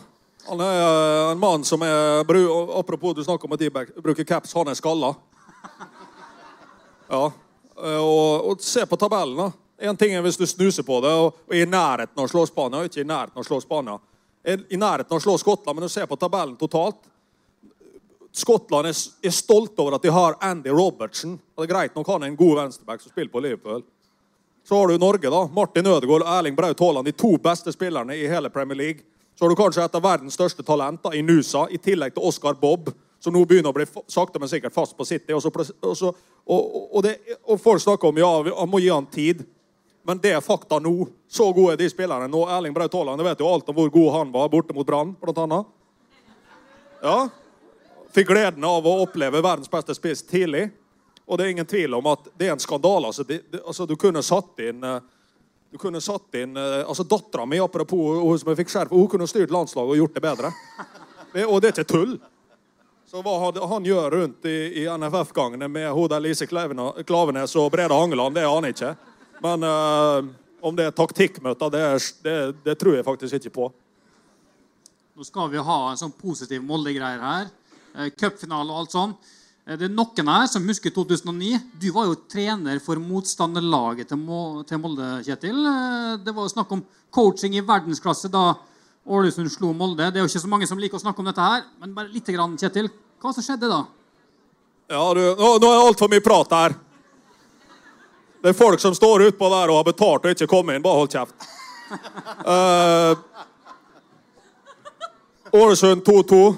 Han 0.46 0.62
er 0.62 0.78
eh, 0.78 1.30
en 1.32 1.40
mann 1.42 1.64
som 1.66 1.82
er 1.82 2.22
Apropos 2.22 3.16
du 3.16 3.24
snakker 3.24 3.48
om 3.48 3.56
at 3.56 3.64
de 3.64 3.70
bruker 3.98 4.24
caps, 4.24 4.54
han 4.54 4.70
er 4.70 4.78
skalla. 4.78 5.10
Ja. 7.10 7.24
eh, 7.82 7.98
Og, 7.98 8.46
og 8.52 8.62
se 8.62 8.86
på 8.86 8.96
tabellen, 8.96 9.36
da. 9.36 9.50
En 9.90 9.96
ting 9.98 10.14
er 10.14 10.22
hvis 10.24 10.38
du 10.38 10.46
snuser 10.46 10.86
på 10.86 11.00
det 11.04 11.10
og, 11.12 11.34
og 11.48 11.52
er 11.52 11.66
i 11.66 11.68
nærheten 11.68 12.16
av 12.16 12.24
å 12.24 12.30
slå 12.30 12.46
Spania, 12.48 12.86
ikke 12.86 13.02
i 13.02 13.08
nærheten 13.10 13.36
av 13.36 13.42
å 13.42 13.48
slå 13.50 13.58
Spania. 13.60 13.98
I 14.46 14.78
nærheten 14.78 15.10
av 15.10 15.18
å 15.18 15.24
slå 15.26 15.34
Skottland, 15.42 15.76
men 15.76 15.84
du 15.88 15.92
ser 15.92 16.06
på 16.06 16.16
tabellen 16.16 16.54
totalt. 16.56 17.02
Skottland 18.36 18.90
er, 18.90 18.96
er 19.24 19.32
stolt 19.32 19.78
over 19.80 19.96
at 19.96 20.04
de 20.04 20.12
har 20.12 20.36
Andy 20.44 20.68
Robertsen. 20.68 21.38
Og 21.56 21.62
det 21.62 21.70
er 21.70 21.72
greit 21.72 21.94
nok 21.96 22.08
han 22.12 22.26
er 22.26 22.32
en 22.32 22.36
god 22.36 22.58
venstreback 22.58 23.00
som 23.00 23.12
spiller 23.12 23.32
på 23.32 23.40
Liverpool. 23.40 23.84
Så 24.68 24.76
har 24.76 24.88
du 24.88 24.98
Norge, 24.98 25.30
da. 25.30 25.46
Martin 25.54 25.86
Ødegaard 25.86 26.24
og 26.26 26.32
Erling 26.34 26.56
Braut 26.56 26.80
Haaland, 26.80 27.06
de 27.06 27.14
to 27.16 27.36
beste 27.38 27.72
spillerne 27.72 28.16
i 28.16 28.26
hele 28.28 28.50
Premier 28.50 28.76
League. 28.76 29.06
Så 29.38 29.44
har 29.44 29.52
du 29.52 29.56
kanskje 29.56 29.84
et 29.84 29.94
av 29.94 30.02
verdens 30.04 30.34
største 30.36 30.64
talenter 30.66 31.14
i 31.14 31.22
Nusa, 31.22 31.64
i 31.70 31.78
tillegg 31.78 32.16
til 32.16 32.26
Oscar 32.28 32.58
Bobb, 32.60 32.90
som 33.22 33.32
nå 33.32 33.44
begynner 33.48 33.72
å 33.72 33.76
bli 33.76 33.86
sakte, 34.12 34.42
men 34.42 34.50
sikkert 34.52 34.74
fast 34.74 34.96
på 34.98 35.06
City. 35.08 35.32
Og, 35.32 35.40
så, 35.44 35.52
og, 35.80 35.96
så, 35.96 36.12
og, 36.44 36.98
det, 37.06 37.14
og 37.46 37.62
folk 37.62 37.80
snakker 37.84 38.10
om 38.10 38.20
ja, 38.20 38.30
han 38.58 38.72
må 38.72 38.82
gi 38.82 38.92
han 38.92 39.08
tid. 39.12 39.46
Men 40.06 40.20
det 40.22 40.34
er 40.36 40.44
fakta 40.44 40.76
nå. 40.82 41.08
Så 41.28 41.48
gode 41.56 41.78
er 41.78 41.80
de 41.80 41.88
spillerne 41.90 42.28
nå. 42.30 42.44
Erling 42.58 42.76
Braut 42.76 42.94
Haaland, 42.94 43.24
vet 43.24 43.40
jo 43.40 43.48
alt 43.48 43.72
om 43.72 43.80
hvor 43.80 43.96
god 43.96 44.12
han 44.18 44.36
var 44.36 44.52
borte 44.52 44.76
mot 44.76 44.86
Brann, 44.86 45.16
blant 45.22 45.42
annet. 45.46 45.74
Ja. 47.00 47.18
Fikk 48.16 48.30
gleden 48.32 48.64
av 48.64 48.86
å 48.88 48.92
oppleve 49.02 49.42
verdens 49.44 49.68
beste 49.68 49.92
spiss 49.92 50.22
tidlig. 50.24 50.70
Og 51.26 51.36
det 51.36 51.44
er 51.44 51.50
ingen 51.52 51.66
tvil 51.68 51.98
om 51.98 52.06
at 52.08 52.30
det 52.38 52.46
er 52.46 52.54
en 52.54 52.62
skandale. 52.62 53.10
Altså, 53.10 53.26
altså, 53.58 53.84
du 53.84 53.92
kunne 54.00 54.22
satt 54.24 54.62
inn 54.64 54.84
eh, 54.88 55.02
du 55.74 55.76
kunne 55.82 56.00
satt 56.00 56.38
inn 56.38 56.56
eh, 56.56 56.78
altså 56.86 57.04
Dattera 57.04 57.44
mi 57.44 57.58
apropos 57.60 58.22
hun 58.22 58.38
som 58.40 58.48
jeg 58.52 58.62
fikk 58.62 58.72
skjerf, 58.72 58.94
hun 58.94 59.10
kunne 59.12 59.28
styrt 59.28 59.52
landslaget 59.52 59.92
og 59.92 60.00
gjort 60.00 60.16
det 60.16 60.22
bedre. 60.24 60.52
Og 61.42 61.60
det 61.60 61.68
er 61.68 61.74
ikke 61.74 61.90
tull. 61.90 62.14
Så 63.04 63.20
hva 63.20 63.34
han, 63.74 63.84
gjør 63.84 64.16
rundt 64.16 64.48
i, 64.48 64.56
i 64.80 64.86
NFF-gangene 64.88 65.68
med 65.68 65.90
hodet 65.92 66.22
Lise 66.24 66.48
Klavenes 66.48 67.52
og 67.60 67.68
Brede 67.74 67.92
Hangeland, 67.92 68.38
det 68.38 68.46
aner 68.48 68.72
jeg 68.72 68.78
ikke. 68.78 68.94
Men 69.44 69.66
uh, 69.68 70.30
om 70.64 70.78
det 70.78 70.88
er 70.88 70.96
taktikkmøter, 70.96 71.70
det, 71.70 71.84
det, 72.24 72.38
det 72.64 72.78
tror 72.80 72.96
jeg 72.96 73.06
faktisk 73.06 73.36
ikke 73.38 73.54
på. 73.60 73.68
Nå 75.12 75.28
skal 75.28 75.52
vi 75.52 75.60
ha 75.68 75.78
en 75.90 76.00
sånn 76.00 76.16
positiv 76.16 76.64
Molde-greier 76.64 77.20
her. 77.20 77.52
Eh, 77.96 78.10
Cupfinale 78.12 78.68
og 78.70 78.82
alt 78.82 78.92
sånn. 78.94 79.16
Eh, 79.66 79.76
Det 79.76 79.88
er 79.88 79.94
noen 79.94 80.28
her 80.28 80.46
som 80.46 80.66
husker 80.68 80.90
2009. 80.92 81.58
Du 81.80 81.90
var 81.92 82.06
jo 82.06 82.14
trener 82.28 82.78
for 82.84 82.96
motstanderlaget 82.96 84.08
til, 84.08 84.18
Molde, 84.18 85.08
Kjetil. 85.24 85.56
Eh, 85.66 86.16
Det 86.24 86.34
var 86.34 86.44
jo 86.44 86.52
snakk 86.54 86.72
om 86.72 86.84
coaching 87.10 87.54
i 87.56 87.60
verdensklasse 87.64 88.30
da 88.30 88.54
Ålesund 89.06 89.50
slo 89.50 89.72
Molde. 89.72 90.10
Det 90.12 90.16
er 90.20 90.26
jo 90.26 90.28
ikke 90.28 90.44
så 90.44 90.48
mange 90.48 90.66
som 90.66 90.78
liker 90.78 90.98
å 90.98 91.00
snakke 91.02 91.20
om 91.20 91.26
dette 91.26 91.40
her, 91.40 91.64
men 91.80 91.94
bare 91.94 92.12
lite 92.12 92.32
grann, 92.34 92.56
Kjetil. 92.58 92.90
Hva 93.22 93.32
som 93.32 93.42
skjedde 93.42 93.70
da? 93.70 93.86
Ja, 94.90 95.14
du, 95.14 95.20
nå, 95.34 95.58
nå 95.58 95.66
er 95.66 95.78
det 95.78 95.86
altfor 95.86 96.10
mye 96.10 96.22
prat 96.22 96.50
her. 96.50 96.74
Det 98.42 98.50
er 98.52 98.58
folk 98.58 98.78
som 98.78 98.94
står 98.94 99.24
utpå 99.32 99.48
der 99.50 99.70
og 99.72 99.80
har 99.80 99.86
betalt 99.92 100.26
og 100.26 100.34
ikke 100.34 100.46
kommet 100.46 100.76
inn. 100.76 100.82
Bare 100.84 101.00
hold 101.00 101.10
kjeft. 101.10 101.34
Eh, 102.46 103.14
Ålesund 105.52 106.02
2-2. 106.04 106.56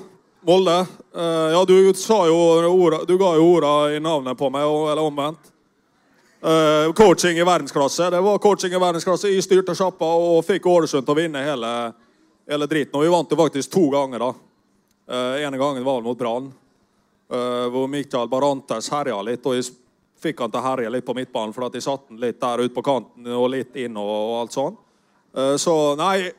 Molde. 0.49 0.87
Eh, 1.15 1.23
ja, 1.23 1.65
du 1.65 1.95
sa 1.95 2.27
jo 2.27 2.35
orda, 2.69 3.05
Du 3.05 3.19
ga 3.19 3.35
jo 3.37 3.55
orda 3.55 3.97
i 3.97 4.00
navnet 4.00 4.38
på 4.38 4.50
meg, 4.50 4.62
eller 4.62 5.03
omvendt. 5.03 5.55
Uh, 6.38 6.93
coaching 6.93 7.38
i 7.38 7.45
verdensklasse. 7.45 8.11
Det 8.11 8.21
var 8.21 8.38
coaching 8.38 8.75
i 8.75 8.79
verdensklasse. 8.79 9.31
Jeg 9.33 9.43
styrte 9.43 9.75
sjappa 9.75 10.07
og 10.07 10.45
fikk 10.47 10.69
Ålesund 10.71 11.03
til 11.03 11.17
å 11.17 11.19
vinne 11.19 11.43
hele, 11.43 11.71
hele 12.47 12.69
driten. 12.71 12.95
Og 12.95 13.03
vi 13.03 13.11
vant 13.11 13.33
jo 13.33 13.38
faktisk 13.41 13.73
to 13.75 13.88
ganger, 13.91 14.23
da. 14.23 14.29
Uh, 15.11 15.41
ene 15.43 15.59
gangen 15.59 15.83
var 15.83 15.99
det 15.99 16.07
mot 16.07 16.19
Brann. 16.19 16.53
uh, 17.33 17.67
hvor 17.75 17.88
Mikael 17.91 18.31
Barantes 18.31 18.91
herja 18.93 19.19
litt. 19.23 19.47
og 19.47 19.59
jeg, 19.59 19.73
fikk 20.19 20.41
han 20.45 20.50
til 20.50 20.61
å 20.61 20.67
herje 20.69 20.91
litt 20.91 21.07
på 21.07 21.15
midtbanen, 21.15 21.55
for 21.55 21.67
at 21.67 21.75
de 21.75 21.83
satte 21.83 22.12
han 22.12 22.23
litt 22.23 22.41
der 22.41 22.62
ute 22.62 22.75
på 22.75 22.83
kanten 22.83 23.27
og 23.35 23.50
litt 23.50 23.77
inn 23.79 23.97
og, 23.97 24.09
og 24.11 24.38
alt 24.41 24.55
sånn. 24.55 24.79
Så 25.62 25.75
nei, 25.95 26.33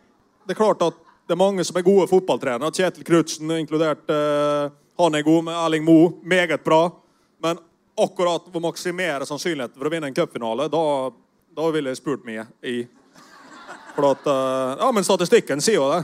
det 0.43 0.51
er 0.51 0.59
klart 0.59 0.83
at 0.83 0.97
det 1.29 1.35
er 1.35 1.37
mange 1.37 1.61
som 1.61 1.77
er 1.77 1.85
gode 1.85 2.07
fotballtrenere. 2.09 2.73
Kjetil 2.73 3.05
Knutsen 3.05 3.51
inkludert. 3.53 4.01
eh, 4.09 4.71
han 4.97 5.15
er 5.15 5.21
god 5.21 5.43
med 5.45 5.53
Erling 5.53 5.83
Moe. 5.85 6.13
Meget 6.25 6.63
bra. 6.63 6.89
Men 7.37 7.59
akkurat 7.93 8.47
å 8.49 8.61
maksimere 8.63 9.27
sannsynligheten 9.29 9.77
for 9.77 9.85
å 9.85 9.91
vinne 9.93 10.09
en 10.09 10.15
cupfinale, 10.17 10.65
da, 10.73 11.11
da 11.53 11.67
ville 11.69 11.93
jeg 11.93 11.99
spurt 11.99 12.25
mye 12.25 12.47
i. 12.65 12.87
For 13.93 14.07
at 14.09 14.25
eh, 14.25 14.81
Ja, 14.81 14.87
men 14.91 15.05
statistikken 15.05 15.61
sier 15.61 15.77
jo 15.77 15.91
det. 15.91 16.01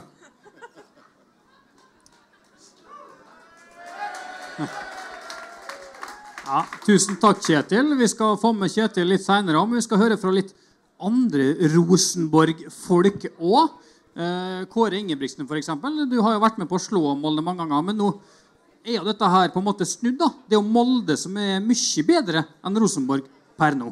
Ja, 6.45 6.61
tusen 6.85 7.17
takk, 7.17 7.41
Kjetil. 7.41 7.95
Vi 7.97 8.11
skal 8.13 8.37
få 8.37 8.53
med 8.53 8.69
Kjetil 8.69 9.09
litt 9.09 9.25
seinere 9.25 9.65
men 9.65 9.81
Vi 9.81 9.87
skal 9.87 10.03
høre 10.03 10.19
fra 10.21 10.29
litt 10.37 10.53
andre 11.01 11.55
Rosenborg-folk 11.73 13.25
òg. 13.41 13.73
Eh, 14.15 14.63
Kåre 14.71 14.95
Ingebrigtsen, 15.01 15.43
f.eks. 15.43 15.67
Du 16.07 16.21
har 16.23 16.37
jo 16.37 16.43
vært 16.43 16.59
med 16.61 16.69
på 16.69 16.77
å 16.79 16.81
slå 16.81 17.11
Molde 17.19 17.43
mange 17.43 17.65
ganger. 17.65 17.83
Men 17.89 17.99
nå 17.99 18.13
er 18.85 18.99
jo 18.99 19.07
dette 19.07 19.31
her 19.31 19.51
på 19.51 19.59
en 19.59 19.67
måte 19.67 19.87
snudd. 19.87 20.15
da. 20.21 20.29
Det 20.47 20.55
er 20.55 20.61
jo 20.61 20.75
Molde 20.77 21.17
som 21.19 21.35
er 21.35 21.59
mye 21.63 22.05
bedre 22.07 22.45
enn 22.63 22.79
Rosenborg 22.79 23.27
per 23.59 23.75
nå. 23.75 23.91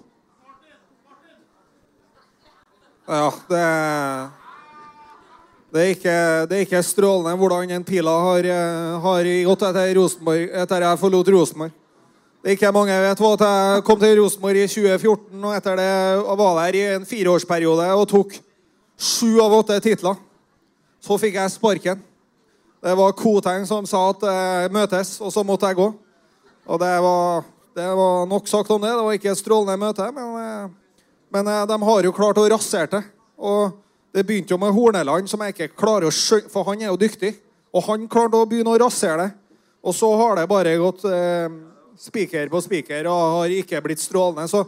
Ja, 3.04 3.28
det 3.50 3.66
det 5.74 5.82
er, 5.82 5.92
ikke, 5.96 6.18
det 6.46 6.54
er 6.54 6.66
ikke 6.68 6.80
strålende 6.86 7.32
hvordan 7.34 7.72
den 7.72 7.84
pila 7.84 8.12
har, 8.28 8.46
har 9.02 9.30
gått 9.48 9.64
etter 9.66 9.96
Rosenborg, 9.98 10.44
etter 10.62 10.86
jeg 10.86 11.00
forlot 11.02 11.32
Rosenborg. 11.34 11.74
Det 12.44 12.52
er 12.52 12.58
ikke 12.60 12.70
mange 12.76 13.00
vet 13.02 13.24
at 13.26 13.46
jeg 13.48 13.84
kom 13.88 13.98
til 13.98 14.14
Rosenborg 14.20 14.60
i 14.62 14.68
2014, 14.70 15.40
og 15.42 15.56
etter 15.58 15.82
det 15.82 15.88
var 16.44 16.60
der 16.60 16.78
i 16.78 16.84
en 16.92 17.08
fireårsperiode 17.10 17.88
og 17.98 18.06
tok 18.12 18.38
sju 19.00 19.40
av 19.42 19.54
åtte 19.54 19.80
titler. 19.84 20.18
Så 21.04 21.18
fikk 21.20 21.38
jeg 21.40 21.52
sparken. 21.52 22.04
Det 22.84 22.96
var 23.00 23.16
Koteng 23.16 23.66
som 23.68 23.86
sa 23.88 24.10
at 24.12 24.24
eh, 24.28 24.70
møtes, 24.74 25.16
og 25.24 25.32
så 25.32 25.44
måtte 25.48 25.70
jeg 25.72 25.80
gå. 25.80 25.90
Og 26.64 26.80
det 26.80 26.92
var, 27.04 27.46
det 27.76 27.88
var 28.00 28.26
nok 28.28 28.48
sagt 28.48 28.72
om 28.72 28.82
det. 28.84 28.92
Det 28.92 29.06
var 29.08 29.18
ikke 29.18 29.32
et 29.32 29.40
strålende 29.40 29.80
møte, 29.80 30.10
men, 30.16 30.34
eh, 30.40 31.06
men 31.36 31.52
eh, 31.52 31.64
de 31.70 31.78
har 31.88 32.08
jo 32.08 32.16
klart 32.16 32.40
å 32.40 32.48
rasere 32.52 32.92
det. 32.92 33.04
Og 33.40 33.80
det 34.16 34.26
begynte 34.28 34.54
jo 34.54 34.60
med 34.62 34.76
Horneland, 34.76 35.32
som 35.32 35.42
jeg 35.44 35.56
ikke 35.56 35.74
klarer 35.80 36.08
å 36.10 36.14
skjønne, 36.14 36.52
for 36.52 36.68
han 36.70 36.84
er 36.84 36.92
jo 36.92 37.00
dyktig. 37.00 37.34
Og 37.74 37.88
han 37.88 38.08
klarte 38.12 38.40
å 38.40 38.48
begynne 38.48 38.76
å 38.76 38.82
rasere 38.84 39.24
det. 39.24 39.32
Og 39.84 39.96
så 39.96 40.12
har 40.20 40.38
det 40.40 40.48
bare 40.52 40.76
gått 40.80 41.04
eh, 41.10 41.48
spiker 42.00 42.52
på 42.52 42.62
spiker 42.64 43.08
og 43.12 43.40
har 43.40 43.56
ikke 43.58 43.82
blitt 43.84 44.04
strålende. 44.04 44.48
Så, 44.52 44.64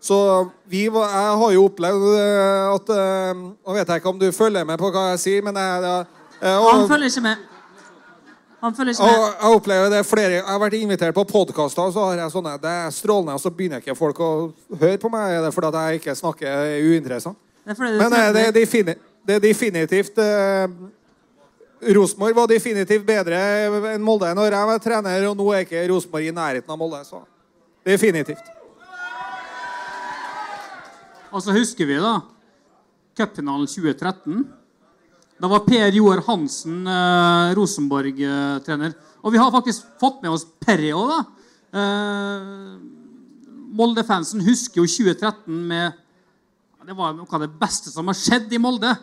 så 0.00 0.48
vi, 0.70 0.84
jeg 0.86 1.36
har 1.42 1.52
jo 1.52 1.64
opplevd 1.66 2.04
eh, 2.14 2.64
at 2.70 2.90
eh, 2.94 3.30
Nå 3.34 3.74
vet 3.74 3.88
jeg 3.88 4.00
ikke 4.00 4.10
om 4.12 4.18
du 4.20 4.28
følger 4.32 4.66
med 4.66 4.78
på 4.78 4.90
hva 4.94 5.08
jeg 5.12 5.22
sier, 5.24 5.46
men 5.46 5.56
jeg, 5.58 6.04
jeg, 6.38 6.52
Han 6.54 6.84
følger 6.86 7.10
ikke 7.10 7.22
med. 7.24 7.46
Han 8.62 8.74
følger 8.74 8.94
ikke 8.94 9.08
og 9.08 9.10
med. 9.10 9.24
jeg 9.40 9.56
opplever 9.56 9.90
det 9.90 10.04
flere 10.06 10.36
Jeg 10.36 10.44
har 10.46 10.60
vært 10.62 10.76
invitert 10.78 11.16
på 11.16 11.24
podkaster, 11.32 11.82
og 11.82 11.96
så 11.96 12.04
har 12.06 12.22
jeg 12.22 12.34
sånne 12.34 12.54
Det 12.62 12.74
er 12.84 12.94
strålende, 12.94 13.34
og 13.34 13.42
så 13.42 13.50
begynner 13.54 13.82
ikke 13.82 13.98
folk 13.98 14.20
å 14.22 14.30
høre 14.78 15.00
på 15.02 15.10
meg. 15.12 15.34
Er 15.34 15.46
det 15.46 15.54
fordi 15.56 15.82
jeg 15.88 16.02
ikke 16.02 16.14
snakker 16.18 16.76
uinteressant? 16.92 17.38
Det 17.66 17.76
Men 17.78 18.12
eh, 18.12 18.30
det, 18.32 18.44
det 19.26 19.34
er 19.34 19.42
definitivt 19.42 20.22
eh, 20.22 20.70
Rosenborg 21.94 22.34
var 22.34 22.46
definitivt 22.50 23.04
bedre 23.06 23.38
enn 23.94 24.02
Molde 24.02 24.30
når 24.34 24.54
jeg 24.54 24.70
var 24.70 24.78
trener, 24.82 25.26
og 25.28 25.36
nå 25.38 25.50
er 25.54 25.66
ikke 25.66 25.84
Rosenborg 25.90 26.26
i 26.26 26.34
nærheten 26.34 26.70
av 26.74 26.78
Molde. 26.78 27.02
Så 27.06 27.20
definitivt. 27.86 28.57
Og 31.32 31.42
så 31.44 31.54
husker 31.56 31.88
vi 31.88 31.98
da 32.00 32.18
cupfinalen 33.18 33.68
2013. 33.68 34.44
Da 35.38 35.50
var 35.50 35.66
Per 35.66 35.94
Joar 35.94 36.22
Hansen 36.26 36.86
eh, 36.88 37.50
Rosenborg-trener. 37.58 38.94
Og 39.22 39.34
vi 39.34 39.40
har 39.40 39.52
faktisk 39.54 39.86
fått 40.00 40.22
med 40.22 40.32
oss 40.34 40.46
Perry 40.62 40.90
òg, 40.94 41.12
da. 41.12 41.20
Eh, 41.78 42.48
Molde-fansen 43.78 44.42
husker 44.46 44.80
jo 44.80 44.88
2013 44.88 45.52
med 45.68 46.04
Det 46.88 46.94
var 46.96 47.12
noe 47.12 47.28
av 47.36 47.42
det 47.44 47.50
beste 47.60 47.90
som 47.92 48.06
har 48.08 48.16
skjedd 48.16 48.52
i 48.56 48.60
Molde. 48.62 48.94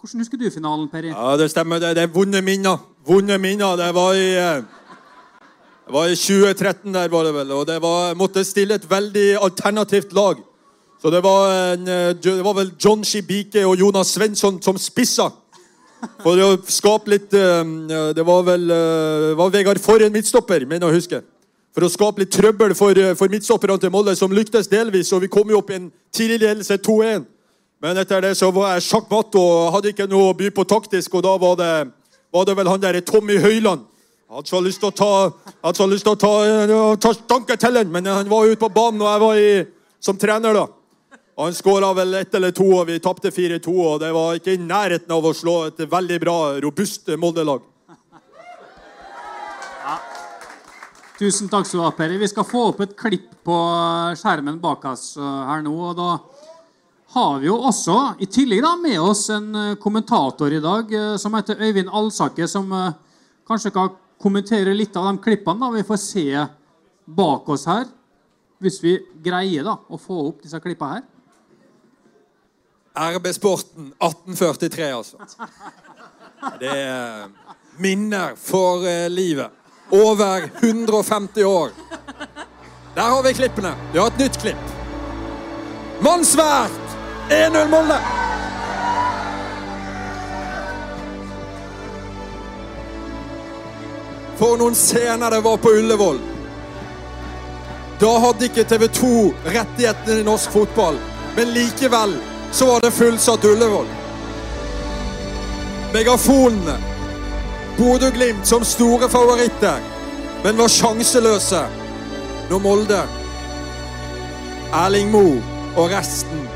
Hvordan 0.00 0.22
husker 0.22 0.40
du 0.40 0.46
finalen, 0.48 0.88
Perry? 0.88 1.10
Ja, 1.12 1.34
det 1.36 1.50
stemmer. 1.52 1.82
Det, 1.82 1.90
det 1.98 2.06
er 2.06 2.14
vonde 2.14 2.40
minner. 2.40 2.80
Vonde 3.04 3.36
minner. 3.38 3.76
Det 3.76 3.90
var 3.92 4.16
i 4.16 4.30
eh, 4.40 4.62
det 5.86 5.94
var 5.94 6.08
i 6.10 6.16
2013 6.18 6.94
der, 6.96 7.10
var 7.12 7.28
det 7.28 7.34
vel. 7.36 7.52
Og 7.54 7.66
det 7.68 7.76
var, 7.84 8.16
måtte 8.18 8.42
stille 8.42 8.74
et 8.80 8.88
veldig 8.90 9.26
alternativt 9.38 10.16
lag. 10.16 10.40
Så 11.06 11.10
det 11.10 11.20
var, 11.20 11.50
en, 11.72 11.88
eh, 11.88 12.16
det 12.18 12.42
var 12.42 12.54
vel 12.54 12.70
John 12.82 13.04
Shibike 13.04 13.62
og 13.62 13.78
Jonas 13.78 14.08
Svensson 14.10 14.56
som 14.58 14.74
spissa. 14.74 15.28
For 16.18 16.40
å 16.42 16.48
skape 16.66 17.12
litt 17.12 17.34
eh, 17.34 17.60
Det 18.10 18.24
var 18.26 18.40
vel 18.44 18.64
eh, 18.74 19.34
var 19.38 19.52
Vegard 19.54 19.78
Forhen 19.78 20.10
midtstopper, 20.10 20.64
mener 20.66 20.88
jeg 20.88 20.90
å 20.90 20.96
huske. 20.96 21.20
For 21.70 21.86
å 21.86 21.90
skape 21.92 22.24
litt 22.24 22.32
trøbbel 22.34 22.74
for, 22.74 22.98
for 23.14 23.30
midtstopperne 23.30 23.78
til 23.78 23.92
Molde, 23.94 24.16
som 24.18 24.34
lyktes 24.34 24.66
delvis. 24.66 25.12
Og 25.14 25.22
vi 25.22 25.30
kom 25.30 25.46
jo 25.46 25.60
opp 25.60 25.70
i 25.70 25.76
en 25.76 25.84
tidlig 26.10 26.40
ledelse 26.42 26.74
2-1. 26.82 27.28
Men 27.86 28.00
etter 28.02 28.24
det 28.24 28.32
så 28.40 28.48
var 28.56 28.72
jeg 28.74 28.88
sjakk 28.88 29.06
matt 29.12 29.38
og 29.38 29.76
hadde 29.76 29.92
ikke 29.94 30.08
noe 30.10 30.32
å 30.32 30.34
by 30.34 30.50
på 30.56 30.64
taktisk, 30.66 31.14
og 31.14 31.22
da 31.22 31.36
var 31.38 31.54
det, 31.60 31.74
var 32.34 32.48
det 32.48 32.56
vel 32.58 32.72
han 32.72 32.82
der 32.82 32.98
Tommy 33.06 33.36
Høiland. 33.44 33.84
Han 34.26 34.40
hadde 34.40 34.50
så 34.50 34.58
lyst 34.58 34.82
til 34.82 34.90
å 34.90 34.96
ta, 34.96 35.12
hadde 35.68 36.98
ta, 36.98 37.14
ta 37.46 37.70
han, 37.70 37.94
men 37.94 38.10
han 38.10 38.32
var 38.32 38.50
ute 38.50 38.58
på 38.64 38.72
banen, 38.74 39.06
og 39.06 39.12
jeg 39.12 39.22
var 39.22 39.44
i, 39.44 39.54
som 40.02 40.18
trener, 40.18 40.58
da. 40.58 40.66
Og 41.36 41.44
Han 41.44 41.54
skåra 41.54 41.92
vel 41.92 42.14
ett 42.14 42.34
eller 42.34 42.52
to, 42.56 42.64
og 42.78 42.86
vi 42.88 42.96
tapte 42.98 43.28
4-2. 43.28 43.72
og 43.76 44.00
Det 44.00 44.08
var 44.16 44.38
ikke 44.38 44.54
i 44.56 44.60
nærheten 44.60 45.10
av 45.12 45.24
å 45.24 45.34
slå 45.36 45.56
et 45.68 45.82
veldig 45.84 46.20
bra, 46.22 46.36
robust 46.64 47.10
Molde-lag. 47.20 47.60
Tusen 51.16 51.48
takk 51.48 51.64
skal 51.68 51.80
du 51.80 51.84
ha, 51.84 51.90
Perry. 51.96 52.16
Vi 52.20 52.28
skal 52.28 52.44
få 52.44 52.62
opp 52.70 52.80
et 52.84 52.96
klipp 52.96 53.30
på 53.44 53.56
skjermen 54.20 54.58
bak 54.60 54.84
oss 54.88 55.14
eh, 55.16 55.42
her 55.48 55.62
nå. 55.64 55.72
og 55.72 55.94
da 55.96 56.08
har 57.14 57.38
vi 57.40 57.48
jo 57.48 57.56
også 57.68 57.94
i 58.20 58.28
tillegg 58.28 58.60
da, 58.64 58.74
med 58.80 59.00
oss 59.00 59.22
en 59.32 59.46
eh, 59.56 59.78
kommentator 59.80 60.52
i 60.52 60.60
dag 60.60 60.92
eh, 60.92 61.14
som 61.20 61.36
heter 61.36 61.60
Øyvind 61.64 61.88
Alsaker, 61.88 62.48
som 62.52 62.68
kanskje 63.48 63.72
kan 63.72 63.94
kommentere 64.20 64.76
litt 64.76 64.96
av 64.96 65.08
de 65.08 65.22
klippene 65.24 65.64
da 65.64 65.72
vi 65.72 65.84
får 65.88 66.00
se 66.04 66.26
bak 67.04 67.48
oss 67.48 67.64
her. 67.68 67.88
Hvis 68.60 68.80
vi 68.84 68.98
greier 69.24 69.64
da 69.68 69.78
å 69.88 70.00
få 70.00 70.20
opp 70.26 70.44
disse 70.44 70.60
klippene 70.64 70.98
her. 70.98 71.06
RB 72.96 73.32
Sporten 73.34 73.92
1843, 74.00 74.92
altså. 74.96 75.16
Det 76.60 76.70
er 76.70 77.26
minner 77.78 78.32
for 78.40 78.86
eh, 78.88 79.10
livet. 79.10 79.50
Over 79.90 80.48
150 80.60 81.44
år. 81.44 81.70
Der 82.94 83.02
har 83.02 83.22
vi 83.22 83.34
klippene. 83.34 83.74
Vi 83.92 83.98
har 83.98 84.06
et 84.06 84.18
nytt 84.18 84.38
klipp. 84.40 84.72
Mannsvært! 86.00 86.96
1-0 87.28 87.68
Molde! 87.70 87.98
For 94.36 94.56
noen 94.60 94.74
scener 94.76 95.30
det 95.30 95.40
var 95.44 95.56
på 95.56 95.72
Ullevål. 95.78 96.18
Da 98.00 98.14
hadde 98.20 98.48
ikke 98.48 98.64
TV 98.68 98.88
2 98.92 99.12
rettighetene 99.44 100.20
i 100.20 100.24
norsk 100.26 100.52
fotball, 100.52 100.98
men 101.36 101.54
likevel 101.56 102.12
så 102.52 102.66
var 102.66 102.80
det 102.80 102.90
fullsatt 102.90 103.44
Ullevål. 103.44 103.86
Megafonene. 105.92 106.76
Bodø-Glimt 107.76 108.46
som 108.46 108.64
store 108.64 109.08
favoritter, 109.08 109.80
men 110.44 110.56
var 110.56 110.68
sjanseløse 110.72 111.60
når 112.48 112.62
Molde, 112.64 113.02
Erling 114.72 115.10
Moe 115.12 115.42
og 115.76 115.90
resten 115.92 116.46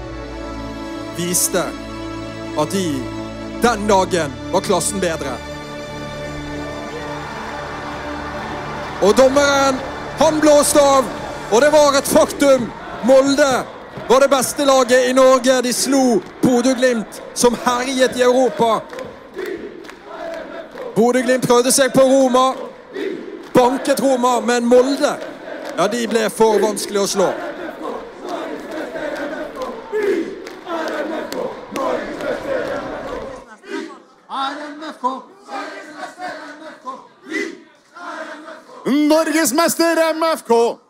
viste 1.19 1.65
at 2.61 2.73
de 2.73 2.87
den 3.61 3.85
dagen 3.89 4.33
var 4.53 4.65
klassen 4.65 5.01
bedre. 5.01 5.35
Og 9.05 9.13
dommeren, 9.17 9.77
han 10.19 10.41
blåste 10.41 10.81
av, 10.81 11.05
og 11.53 11.61
det 11.61 11.69
var 11.73 11.99
et 11.99 12.09
faktum. 12.09 12.67
Molde 13.05 13.51
var 14.11 14.21
det 14.21 14.29
beste 14.29 14.65
laget 14.65 15.09
i 15.09 15.13
Norge. 15.13 15.63
De 15.63 15.73
slo 15.73 16.21
Bodø-Glimt, 16.43 17.23
som 17.35 17.57
herjet 17.65 18.17
i 18.17 18.23
Europa. 18.23 18.81
Bodø-Glimt 20.97 21.47
prøvde 21.49 21.73
seg 21.73 21.93
på 21.95 22.01
Roma. 22.01 22.53
Banket 23.55 24.03
Roma, 24.03 24.41
men 24.41 24.67
Molde 24.67 25.15
ja, 25.77 25.87
de 25.87 26.07
ble 26.11 26.27
for 26.31 26.59
vanskelig 26.59 27.01
å 27.01 27.07
slå. 27.07 27.31
Norgesmester 38.91 40.07
MFK! 40.15 40.90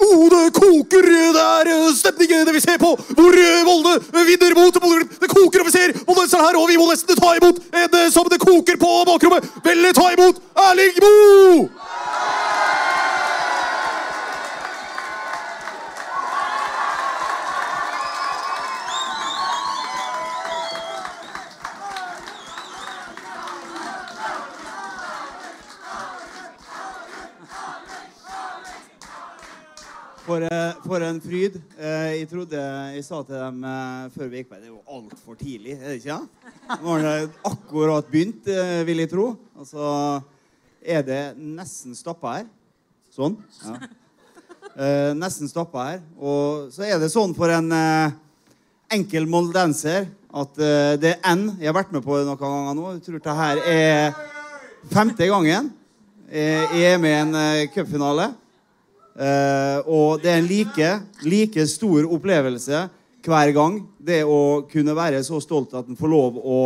Oh, 0.00 0.24
det 0.30 0.50
koker! 0.54 1.06
Det 1.34 1.44
er 1.44 1.94
stemningen 1.96 2.46
det 2.46 2.54
vi 2.56 2.62
ser 2.64 2.78
på 2.82 2.94
hvor 3.14 3.38
eh, 3.38 3.62
Molde 3.66 3.94
vinner 4.26 4.56
mot 4.58 4.80
Bodø-Glimt. 4.80 5.18
Det 5.20 5.30
koker, 5.30 5.62
og 5.62 5.70
vi 5.70 5.74
ser 5.74 5.94
Molde 6.08 6.26
er 6.26 6.46
her, 6.46 6.58
og 6.60 6.68
vi 6.68 6.78
må 6.80 6.88
nesten 6.90 7.18
ta 7.18 7.34
imot 7.38 7.62
en 7.70 7.98
eh, 8.00 8.10
som 8.14 8.28
det 8.30 8.42
koker 8.42 8.80
på 8.80 8.92
bakrommet. 9.08 9.50
Vel, 9.64 9.90
ta 9.96 10.10
imot 10.16 10.42
Erling 10.68 11.02
Moe! 11.04 11.68
For, 30.24 30.40
eh, 30.40 30.72
for 30.86 31.02
en 31.04 31.18
fryd. 31.20 31.58
Eh, 31.76 32.20
Jeg 32.20 32.28
trodde 32.30 32.60
Jeg 32.94 33.04
sa 33.04 33.18
til 33.22 33.36
dem 33.36 33.64
eh, 33.68 34.04
før 34.14 34.28
vi 34.30 34.38
gikk 34.40 34.48
på 34.48 34.56
Det 34.56 34.68
er 34.68 34.72
jo 34.72 34.80
altfor 34.96 35.36
tidlig, 35.36 35.74
er 35.76 35.90
det 35.90 35.98
ikke? 35.98 36.14
Ja? 36.14 36.78
Nå 36.80 36.94
har 36.94 37.02
det 37.04 37.32
akkurat 37.44 38.08
begynt, 38.08 38.46
vil 38.88 39.02
jeg 39.02 39.10
tro. 39.12 39.26
Og 39.60 39.66
så 39.68 39.88
er 40.80 41.02
det 41.04 41.18
nesten 41.36 41.92
stappa 41.96 42.38
her. 42.38 42.46
Sånn. 43.12 43.36
Ja. 43.60 45.12
Nesten 45.12 45.50
stappa 45.50 45.84
her. 45.90 46.00
Og 46.16 46.72
så 46.72 46.86
er 46.88 46.96
det 47.02 47.10
sånn 47.12 47.34
for 47.36 47.52
en 47.52 47.68
enkel 48.94 49.28
moldenser 49.28 50.08
at 50.34 50.56
det 51.02 51.18
er 51.18 51.34
N 51.36 51.50
Jeg 51.60 51.68
har 51.68 51.76
vært 51.76 51.92
med 51.92 52.04
på 52.06 52.16
noen 52.16 52.40
ganger 52.40 52.78
nå. 52.78 52.94
Jeg 52.96 53.04
tror 53.10 53.20
det 53.28 53.36
her 53.42 53.60
er 53.74 54.16
femte 54.88 55.28
gangen 55.28 55.68
jeg 56.32 56.88
er 56.94 56.96
med 56.98 57.12
i 57.12 57.20
en 57.20 57.68
cupfinale. 57.76 58.32
Eh, 59.14 59.78
og 59.86 60.22
det 60.22 60.30
er 60.32 60.40
en 60.40 60.48
like, 60.50 60.90
like 61.22 61.66
stor 61.70 62.08
opplevelse 62.10 62.86
hver 63.24 63.52
gang. 63.54 63.78
Det 63.98 64.22
å 64.26 64.64
kunne 64.70 64.96
være 64.96 65.22
så 65.26 65.40
stolt 65.42 65.74
at 65.78 65.88
en 65.88 65.98
får 65.98 66.10
lov 66.10 66.40
å 66.40 66.60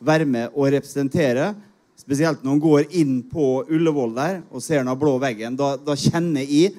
være 0.00 0.26
med 0.28 0.54
og 0.54 0.70
representere. 0.72 1.52
Spesielt 2.00 2.44
når 2.44 2.56
en 2.56 2.62
går 2.62 2.94
inn 2.96 3.18
på 3.28 3.66
Ullevål 3.68 4.14
der 4.16 4.38
og 4.48 4.64
ser 4.64 4.80
den 4.82 4.96
blå 4.98 5.18
veggen. 5.20 5.58
Da, 5.58 5.74
da 5.76 5.96
kjenner 5.98 6.46
jeg 6.46 6.72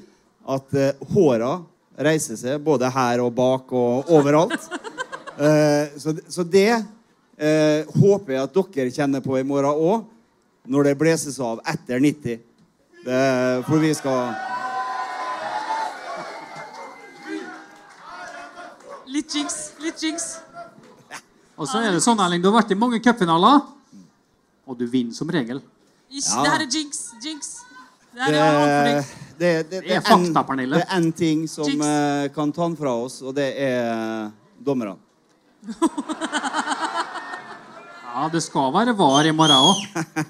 at 0.50 0.74
eh, 0.74 1.04
håra 1.14 1.60
reiser 2.02 2.40
seg 2.40 2.64
både 2.66 2.90
her 2.90 3.22
og 3.22 3.36
bak 3.38 3.70
og 3.78 4.10
overalt. 4.12 4.58
Eh, 5.42 5.94
så, 6.02 6.12
så 6.30 6.44
det 6.46 6.70
eh, 6.74 7.88
håper 7.94 8.36
jeg 8.36 8.42
at 8.44 8.58
dere 8.74 8.94
kjenner 8.94 9.24
på 9.26 9.38
i 9.40 9.46
morgen 9.48 9.78
òg, 9.78 10.08
når 10.70 10.90
det 10.90 10.98
blåses 11.00 11.40
av 11.42 11.62
etter 11.70 12.02
90. 12.04 12.42
Det, 13.02 13.22
for 13.66 13.82
vi 13.82 13.94
skal 13.98 14.36
Litt 19.22 19.36
jinx. 19.38 19.58
Litt 19.78 20.02
jinx. 20.02 20.24
Og 21.54 21.68
så 21.70 21.78
er 21.86 21.94
det 21.94 22.00
sånn, 22.02 22.18
Erling, 22.24 22.42
du 22.42 22.48
har 22.50 22.56
vært 22.58 22.72
i 22.74 22.78
mange 22.80 22.98
cupfinaler, 23.06 23.60
og 24.66 24.78
du 24.80 24.88
vinner 24.90 25.14
som 25.14 25.30
regel. 25.30 25.60
Ja. 26.10 26.42
Det 26.42 26.50
her 26.50 26.64
er 26.64 26.72
jinx. 26.74 27.04
Jinx. 27.22 27.52
Det 28.12 28.34
er 28.34 29.04
det, 29.38 29.52
det, 29.70 29.82
Det 29.86 29.94
er 29.94 30.02
fakta, 30.02 30.42
Pernille. 30.48 30.82
Det 30.82 30.88
er 30.88 30.98
én 30.98 31.12
ting 31.14 31.46
som 31.48 31.70
eh, 31.70 32.32
kan 32.34 32.50
ta 32.52 32.66
den 32.66 32.74
fra 32.80 32.96
oss, 33.04 33.20
og 33.22 33.38
det 33.38 33.52
er 33.62 34.32
dommerne. 34.58 34.98
Ja, 38.12 38.26
det 38.28 38.42
skal 38.44 38.74
være 38.76 38.92
var 39.00 39.24
i 39.24 39.32
morgen 39.32 39.70
òg. 39.72 39.86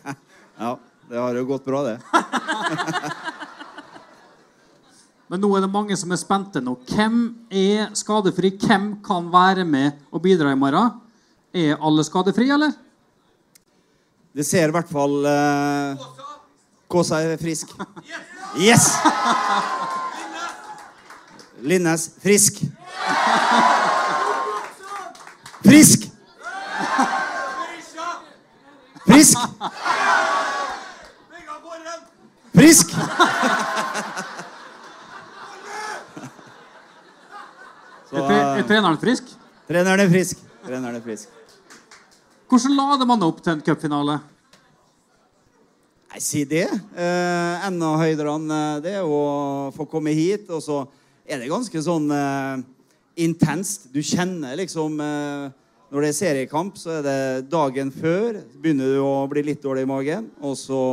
Ja, 0.62 0.76
det 1.10 1.18
har 1.18 1.34
jo 1.34 1.48
gått 1.50 1.66
bra, 1.66 1.82
det. 1.88 1.96
Men 5.32 5.40
nå 5.40 5.48
er 5.56 5.64
det 5.64 5.72
mange 5.72 5.96
som 5.96 6.12
er 6.12 6.20
spente 6.20 6.60
nå. 6.60 6.74
Hvem 6.92 7.22
er 7.56 7.94
skadefri? 7.96 8.50
Hvem 8.60 8.98
kan 9.06 9.30
være 9.32 9.64
med 9.64 10.02
og 10.12 10.20
bidra 10.26 10.52
i 10.52 10.60
morgen? 10.60 10.98
Er 11.56 11.80
alle 11.80 12.04
skadefri, 12.04 12.50
eller? 12.52 12.74
Det 14.36 14.44
ser 14.48 14.68
i 14.68 14.76
hvert 14.76 14.92
fall 14.92 15.24
eh, 15.28 16.04
Kåsa 16.92 17.22
er 17.24 17.40
frisk. 17.40 17.72
Yes! 18.60 18.90
Linnes 21.64 22.10
frisk. 22.20 22.60
Frisk! 25.64 26.10
Frisk! 29.08 29.38
Frisk! 32.52 32.98
Så, 38.12 38.20
Er, 38.28 38.58
er 38.60 38.66
treneren 38.68 38.98
frisk? 39.00 39.30
treneren 39.70 40.02
er 40.04 40.10
frisk. 40.12 40.40
Treneren 40.66 40.98
er 41.00 41.04
frisk. 41.06 41.30
Hvordan 42.52 42.74
lader 42.76 43.08
man 43.08 43.24
opp 43.24 43.40
til 43.40 43.54
en 43.54 43.62
cupfinale? 43.64 44.18
Nei, 46.12 46.20
si 46.20 46.42
det. 46.44 46.66
Eh, 46.92 47.68
en 47.70 47.78
av 47.88 48.02
høyderne 48.02 48.58
eh, 48.76 48.82
det 48.84 48.98
er 49.00 49.08
å 49.08 49.72
få 49.72 49.86
komme 49.88 50.12
hit, 50.12 50.50
og 50.52 50.60
så 50.66 50.82
er 51.24 51.40
det 51.40 51.48
ganske 51.48 51.84
sånn 51.86 52.12
eh, 52.12 52.66
intenst. 53.24 53.88
Du 53.96 54.02
kjenner 54.04 54.60
liksom 54.60 55.00
eh, 55.00 55.48
Når 55.92 56.04
det 56.06 56.10
er 56.12 56.16
seriekamp, 56.20 56.76
så 56.80 56.98
er 56.98 57.02
det 57.04 57.48
dagen 57.52 57.90
før 57.92 58.42
begynner 58.64 58.92
du 58.94 59.00
å 59.04 59.26
bli 59.32 59.42
litt 59.44 59.64
dårlig 59.64 59.84
i 59.84 59.90
magen, 59.92 60.28
og 60.44 60.54
så 60.60 60.84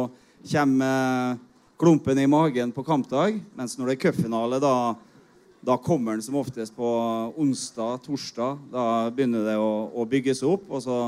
kommer 0.52 1.34
eh, 1.34 1.44
klumpen 1.78 2.18
i 2.18 2.30
magen 2.30 2.70
på 2.74 2.82
kampdag, 2.86 3.42
mens 3.58 3.76
når 3.78 3.90
det 3.90 3.94
er 3.98 4.02
cupfinale, 4.06 4.58
da 4.62 4.74
da 5.60 5.76
kommer 5.76 6.12
den 6.12 6.22
som 6.22 6.38
oftest 6.38 6.76
på 6.76 6.88
onsdag, 7.36 8.02
torsdag. 8.06 8.58
Da 8.72 8.84
begynner 9.10 9.46
det 9.46 9.56
å, 9.58 9.90
å 9.94 10.06
bygge 10.08 10.36
opp. 10.46 10.68
Og 10.70 10.82
så 10.84 10.98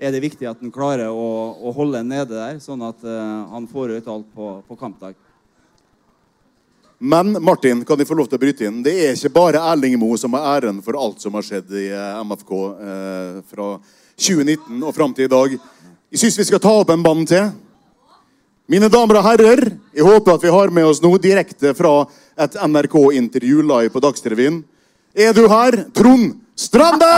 er 0.00 0.14
det 0.14 0.22
viktig 0.24 0.48
at 0.48 0.60
den 0.62 0.72
klarer 0.72 1.12
å, 1.12 1.26
å 1.60 1.72
holde 1.76 2.00
den 2.00 2.14
nede 2.14 2.32
der, 2.32 2.60
sånn 2.64 2.80
at 2.86 3.02
uh, 3.04 3.50
han 3.52 3.68
får 3.68 3.98
ut 3.98 4.08
alt 4.08 4.30
på, 4.34 4.54
på 4.64 4.78
kampdag. 4.80 5.18
Men 7.00 7.32
Martin, 7.40 7.84
kan 7.88 8.00
jeg 8.00 8.08
få 8.08 8.16
lov 8.16 8.28
til 8.28 8.36
å 8.36 8.42
bryte 8.42 8.66
inn? 8.68 8.82
Det 8.84 8.92
er 8.92 9.14
ikke 9.16 9.32
bare 9.32 9.62
Erling 9.72 9.96
Moe 10.00 10.18
som 10.20 10.34
har 10.36 10.58
æren 10.58 10.82
for 10.84 10.98
alt 11.00 11.22
som 11.24 11.32
har 11.32 11.46
skjedd 11.46 11.72
i 11.72 11.86
eh, 11.96 12.18
MFK 12.28 12.50
eh, 12.52 13.38
fra 13.48 13.68
2019 14.20 14.82
og 14.84 14.92
fram 14.92 15.14
til 15.16 15.24
i 15.24 15.32
dag. 15.32 15.54
Jeg 16.12 16.20
syns 16.20 16.36
vi 16.36 16.44
skal 16.50 16.60
ta 16.60 16.74
opp 16.82 16.92
en 16.92 17.00
band 17.00 17.24
til. 17.30 17.48
Mine 18.68 18.90
damer 18.92 19.16
og 19.16 19.24
herrer, 19.30 19.62
jeg 19.96 20.04
håper 20.04 20.36
at 20.36 20.44
vi 20.44 20.52
har 20.52 20.74
med 20.76 20.90
oss 20.90 21.00
noe 21.00 21.18
direkte 21.18 21.72
fra 21.74 22.04
et 22.40 22.56
NRK-intervju 22.64 23.62
live 23.68 23.92
på 23.94 24.02
Dagsrevyen. 24.04 24.62
Er 25.14 25.32
du 25.36 25.44
her, 25.50 25.76
Trond 25.96 26.38
Strande? 26.56 27.10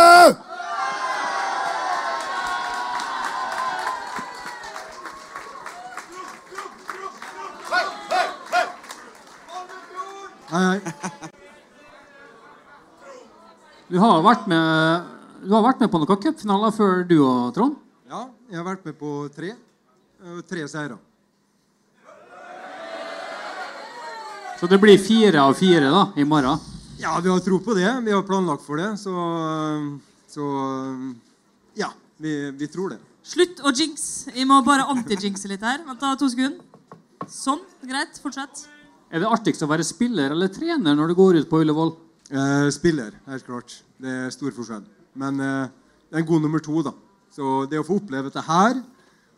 Hei, 10.53 10.63
hei. 10.77 11.11
Du 13.93 13.99
har 14.01 14.23
vært 14.25 14.47
med, 14.49 15.09
du 15.45 15.53
har 15.55 15.65
vært 15.65 15.81
med 15.83 15.91
på 15.93 16.01
noen 16.01 16.21
cupfinaler 16.25 16.75
før 16.77 17.03
du 17.09 17.17
og 17.25 17.53
Trond? 17.57 17.79
Ja, 18.09 18.27
jeg 18.51 18.61
har 18.61 18.67
vært 18.67 18.85
med 18.89 18.97
på 19.01 19.13
tre. 19.33 19.55
eh, 20.23 20.41
Tre 20.49 20.67
seire. 20.69 20.99
Så 24.63 24.69
det 24.71 24.77
blir 24.79 24.95
fire 24.95 25.41
av 25.43 25.57
fire 25.59 25.89
da, 25.91 26.01
i 26.15 26.23
morgen. 26.23 26.61
Ja, 27.03 27.17
vi 27.19 27.27
har 27.33 27.41
tro 27.43 27.57
på 27.59 27.75
det. 27.75 27.89
Vi 28.07 28.13
har 28.15 28.21
planlagt 28.23 28.63
for 28.63 28.79
det. 28.79 28.93
Så, 29.01 29.11
så 30.31 30.51
ja, 31.75 31.89
vi, 32.23 32.35
vi 32.55 32.69
tror 32.71 32.93
det. 32.95 33.01
Slutt 33.27 33.59
å 33.67 33.73
jinx. 33.75 34.05
Vi 34.31 34.45
må 34.47 34.61
bare 34.63 34.87
anti-jinxe 34.95 35.51
litt 35.51 35.67
her. 35.67 35.83
Vent 35.83 35.99
da, 35.99 36.13
to 36.15 36.31
sekunder. 36.31 36.63
Sånn. 37.27 37.59
Greit. 37.91 38.23
Fortsett. 38.23 38.63
Er 39.11 39.25
det 39.25 39.35
artigst 39.35 39.67
å 39.67 39.71
være 39.73 39.83
spiller 39.83 40.31
eller 40.31 40.55
trener 40.55 40.95
når 40.95 41.11
du 41.11 41.19
går 41.19 41.43
ut 41.43 41.51
på 41.51 41.65
Ullevål? 41.67 41.97
Eh, 42.31 42.71
spiller, 42.71 43.19
helt 43.35 43.51
klart. 43.51 43.81
Det 43.99 44.15
er 44.29 44.31
stor 44.31 44.55
forskjell. 44.55 44.87
Men 45.19 45.43
eh, 45.43 45.71
det 46.07 46.21
er 46.21 46.23
en 46.23 46.31
god 46.31 46.47
nummer 46.47 46.63
to, 46.63 46.87
da. 46.87 46.95
Så 47.35 47.65
det 47.67 47.83
å 47.83 47.89
få 47.91 47.99
oppleve 47.99 48.31
dette 48.31 48.47
her, 48.47 48.79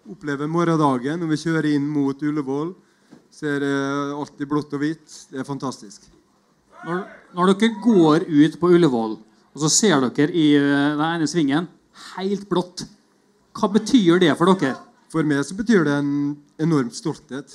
oppleve 0.04 0.52
morgendagen 0.52 1.24
når 1.24 1.32
vi 1.32 1.44
kjører 1.48 1.72
inn 1.78 1.88
mot 1.88 2.28
Ullevål, 2.28 2.74
ser 3.34 3.64
alltid 4.14 4.48
blått 4.48 4.74
og 4.76 4.82
hvitt, 4.84 5.14
det 5.30 5.42
er 5.42 5.48
fantastisk. 5.48 6.06
Når, 6.84 7.04
når 7.34 7.54
dere 7.54 7.82
går 7.82 8.26
ut 8.28 8.58
på 8.60 8.70
Ullevål, 8.76 9.16
og 9.54 9.62
så 9.62 9.70
ser 9.70 10.02
dere 10.02 10.34
i 10.34 10.48
eh, 10.58 10.96
den 10.98 11.04
ene 11.06 11.28
svingen 11.30 11.68
helt 12.14 12.48
blått, 12.50 12.84
hva 13.54 13.70
betyr 13.70 14.18
det 14.22 14.32
for 14.38 14.50
dere? 14.50 14.74
For 15.12 15.26
meg 15.26 15.44
så 15.46 15.54
betyr 15.54 15.86
det 15.86 15.94
en 16.00 16.10
enorm 16.60 16.90
stolthet. 16.92 17.54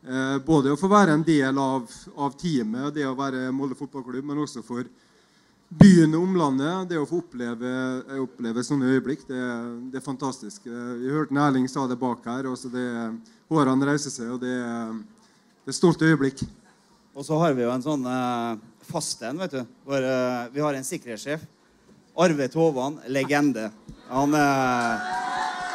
Eh, 0.00 0.38
både 0.46 0.72
å 0.72 0.80
få 0.80 0.88
være 0.88 1.12
en 1.14 1.26
del 1.26 1.60
av, 1.60 1.84
av 2.16 2.34
teamet, 2.40 2.94
det 2.96 3.04
å 3.04 3.16
være 3.18 3.50
Molde 3.52 3.76
fotballklubb, 3.76 4.24
men 4.30 4.40
også 4.40 4.64
for 4.64 4.88
byen 5.70 6.16
og 6.16 6.24
omlandet. 6.24 6.88
Det 6.90 6.98
å 6.98 7.06
få 7.06 7.20
oppleve, 7.20 7.74
oppleve 8.24 8.64
sånne 8.64 8.94
øyeblikk, 8.96 9.26
det, 9.28 9.42
det 9.92 10.00
er 10.00 10.06
fantastisk. 10.08 10.64
Eh, 10.66 10.94
Vi 11.04 11.12
hørte 11.12 11.36
Erling 11.44 11.68
sa 11.68 11.84
det 11.86 12.00
bak 12.00 12.24
her. 12.26 12.48
Også 12.48 12.72
det, 12.72 12.88
hårene 13.50 13.88
reiser 13.88 14.12
seg, 14.14 14.30
og 14.34 14.42
det, 14.42 14.54
det 14.54 15.70
er 15.70 15.74
et 15.74 15.78
stolt 15.78 16.02
øyeblikk. 16.06 16.44
Og 17.18 17.26
så 17.26 17.38
har 17.42 17.56
vi 17.56 17.64
jo 17.64 17.72
en 17.72 17.82
sånn 17.84 18.04
eh, 18.06 18.60
fast 18.86 19.22
en, 19.26 19.40
vet 19.42 19.56
du. 19.58 19.64
Hvor, 19.86 19.98
eh, 19.98 20.44
vi 20.54 20.62
har 20.62 20.76
en 20.78 20.86
sikkerhetssjef. 20.86 21.42
Arve 22.20 22.46
Tovan, 22.52 23.00
legende. 23.10 23.70
Han 24.10 24.34
eh, 24.38 25.10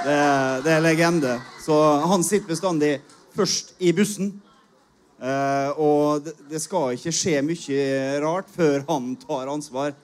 det, 0.06 0.18
det 0.66 0.74
er 0.78 0.84
legende. 0.86 1.36
Så 1.66 1.76
han 2.06 2.24
sitter 2.24 2.54
bestandig 2.54 2.96
først 3.36 3.76
i 3.84 3.92
bussen. 3.96 4.34
Eh, 5.16 5.70
og 5.80 6.26
det, 6.26 6.34
det 6.52 6.60
skal 6.64 6.96
ikke 6.96 7.14
skje 7.16 7.40
mye 7.46 7.86
rart 8.24 8.50
før 8.52 8.84
han 8.90 9.14
tar 9.20 9.52
ansvar. 9.52 9.96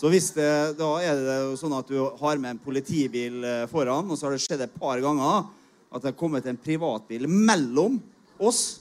Så 0.00 0.10
hvis 0.12 0.30
det, 0.36 0.50
da 0.78 0.88
er 1.04 1.20
det 1.20 1.36
jo 1.42 1.54
sånn 1.60 1.76
at 1.76 1.88
du 1.90 2.00
har 2.20 2.40
med 2.40 2.56
en 2.56 2.62
politibil 2.62 3.44
eh, 3.44 3.64
foran, 3.70 4.08
og 4.08 4.18
så 4.18 4.28
har 4.28 4.36
det 4.36 4.44
skjedd 4.44 4.64
et 4.64 4.80
par 4.80 5.00
ganger 5.04 5.46
at 5.88 6.02
det 6.02 6.10
har 6.12 6.18
kommet 6.18 6.46
en 6.46 6.58
privatbil 6.60 7.24
mellom 7.28 7.98
oss 8.38 8.80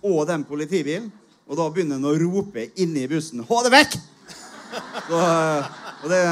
og 0.00 0.24
den 0.28 0.44
politibilen. 0.48 1.10
Og 1.50 1.58
da 1.58 1.66
begynner 1.72 1.98
han 1.98 2.06
å 2.06 2.16
rope 2.16 2.68
inni 2.78 3.08
bussen 3.10 3.44
'Ha 3.44 3.62
det 3.66 3.72
vekk!' 3.74 3.98
Så, 5.10 5.18
og 6.04 6.08
det, 6.10 6.22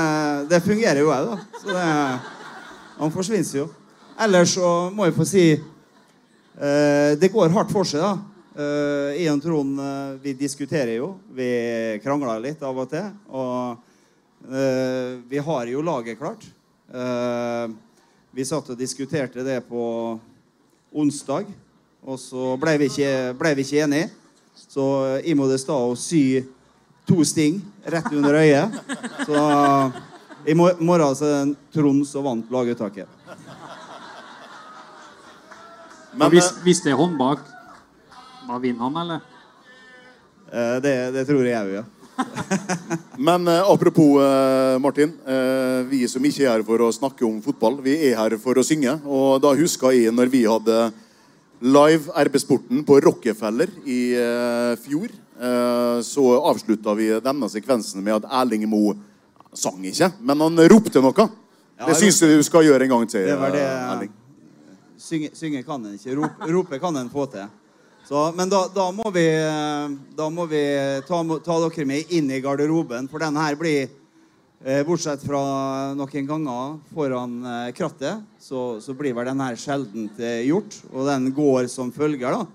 det 0.50 0.62
fungerer 0.62 1.00
jo 1.02 1.10
òg, 1.10 1.26
da. 1.26 1.38
Så 1.58 1.74
det, 1.74 1.86
han 2.98 3.14
forsvinner 3.14 3.58
jo. 3.58 3.66
Ellers 4.18 4.54
så 4.54 4.90
må 4.94 5.08
jeg 5.08 5.16
få 5.16 5.26
si 5.26 5.44
eh, 5.54 7.12
Det 7.18 7.30
går 7.32 7.50
hardt 7.54 7.74
for 7.74 7.86
seg, 7.86 8.02
da. 8.02 8.14
Eh, 8.58 9.18
jeg 9.22 9.32
og 9.34 9.42
Trond 9.42 9.82
eh, 9.82 10.14
vi 10.22 10.34
diskuterer 10.38 10.96
jo. 10.96 11.12
Vi 11.34 11.50
krangler 12.02 12.42
litt 12.42 12.62
av 12.66 12.78
og 12.78 12.88
til. 12.90 13.10
Og 13.30 14.48
eh, 14.50 15.18
vi 15.30 15.42
har 15.50 15.70
jo 15.70 15.84
laget 15.86 16.18
klart. 16.18 16.46
Eh, 16.90 17.66
vi 18.32 18.44
satt 18.44 18.70
og 18.70 18.78
diskuterte 18.78 19.44
det 19.44 19.60
på 19.68 19.82
onsdag, 20.92 21.48
og 22.04 22.18
så 22.20 22.54
ble 22.60 22.76
vi 22.82 22.88
ikke, 22.90 23.12
ble 23.38 23.54
vi 23.58 23.64
ikke 23.66 23.82
enige. 23.84 24.10
Så 24.58 24.84
jeg 25.22 25.36
må 25.38 25.46
det 25.48 25.60
stå 25.62 25.76
og 25.90 25.98
sy 26.00 26.42
to 27.08 27.24
sting 27.26 27.60
rett 27.86 28.10
under 28.12 28.38
øyet. 28.38 28.78
Så 29.26 29.38
i 30.48 30.54
morgen 30.54 31.16
så 31.16 31.28
er 31.28 31.50
det 31.50 31.56
Trond 31.74 32.04
som 32.08 32.26
vant 32.26 32.52
laguttaket. 32.52 33.08
Men 36.18 36.32
hvis, 36.32 36.50
hvis 36.64 36.80
det 36.82 36.92
er 36.92 36.98
håndbak, 36.98 37.44
da 38.48 38.58
vinner 38.58 38.88
han, 38.88 38.96
eller? 39.02 39.20
Eh, 40.48 40.76
det, 40.82 40.94
det 41.14 41.26
tror 41.28 41.44
jeg 41.46 41.58
òg, 41.60 41.74
ja. 41.78 41.84
Men 43.28 43.48
eh, 43.48 43.70
apropos 43.70 44.22
eh, 44.22 44.78
Martin. 44.78 45.12
Eh, 45.26 45.82
vi 45.90 46.04
som 46.10 46.24
ikke 46.24 46.44
er 46.44 46.56
her 46.56 46.64
for 46.66 46.84
å 46.84 46.92
snakke 46.94 47.26
om 47.26 47.40
fotball, 47.44 47.80
vi 47.84 47.96
er 48.10 48.18
her 48.18 48.36
for 48.42 48.58
å 48.58 48.64
synge. 48.66 48.94
Og 49.06 49.38
da 49.42 49.54
husker 49.58 49.94
jeg 49.96 50.14
når 50.14 50.32
vi 50.32 50.44
hadde 50.48 50.78
live 51.64 52.14
RB-sporten 52.28 52.84
på 52.86 53.00
Rockefeller 53.06 53.72
i 53.86 54.00
eh, 54.18 54.74
fjor. 54.84 55.10
Eh, 55.38 55.98
så 56.06 56.28
avslutta 56.50 56.94
vi 56.98 57.10
denne 57.22 57.50
sekvensen 57.50 58.02
med 58.04 58.20
at 58.20 58.30
Erling 58.42 58.66
Moe 58.70 58.96
sang 59.56 59.82
ikke, 59.86 60.12
men 60.20 60.44
han 60.44 60.66
ropte 60.70 61.02
noe. 61.02 61.28
Ja, 61.78 61.86
det 61.86 61.96
syns 61.98 62.18
jeg 62.22 62.38
du 62.38 62.46
skal 62.46 62.66
gjøre 62.66 62.86
en 62.86 62.92
gang 62.92 63.06
til. 63.10 63.26
Det 63.26 63.38
var 63.38 63.54
det 63.54 63.64
Erling. 63.64 64.14
Synge, 64.98 65.30
synge 65.38 65.62
kan 65.62 65.84
en 65.86 65.94
ikke. 65.94 66.14
Rope, 66.18 66.50
rope 66.52 66.78
kan 66.82 66.96
en 66.98 67.10
få 67.10 67.26
til. 67.30 67.46
Så, 68.08 68.32
men 68.32 68.48
da, 68.48 68.62
da 68.72 68.86
må 68.88 69.04
vi, 69.12 69.26
da 70.16 70.26
må 70.32 70.46
vi 70.48 70.62
ta, 71.04 71.18
ta 71.44 71.56
dere 71.60 71.84
med 71.84 72.12
inn 72.16 72.30
i 72.32 72.38
garderoben, 72.40 73.04
for 73.10 73.20
denne 73.20 73.42
her 73.44 73.58
blir 73.60 73.82
eh, 74.64 74.80
Bortsett 74.88 75.26
fra 75.28 75.42
noen 75.92 76.30
ganger 76.30 76.78
foran 76.94 77.34
eh, 77.44 77.66
krattet, 77.76 78.24
så, 78.40 78.78
så 78.80 78.96
blir 78.96 79.12
vel 79.12 79.28
denne 79.28 79.50
her 79.50 79.60
sjelden 79.60 80.08
gjort. 80.46 80.78
Og 80.88 81.04
den 81.10 81.28
går 81.36 81.68
som 81.68 81.92
følger, 81.92 82.32
da. 82.32 82.46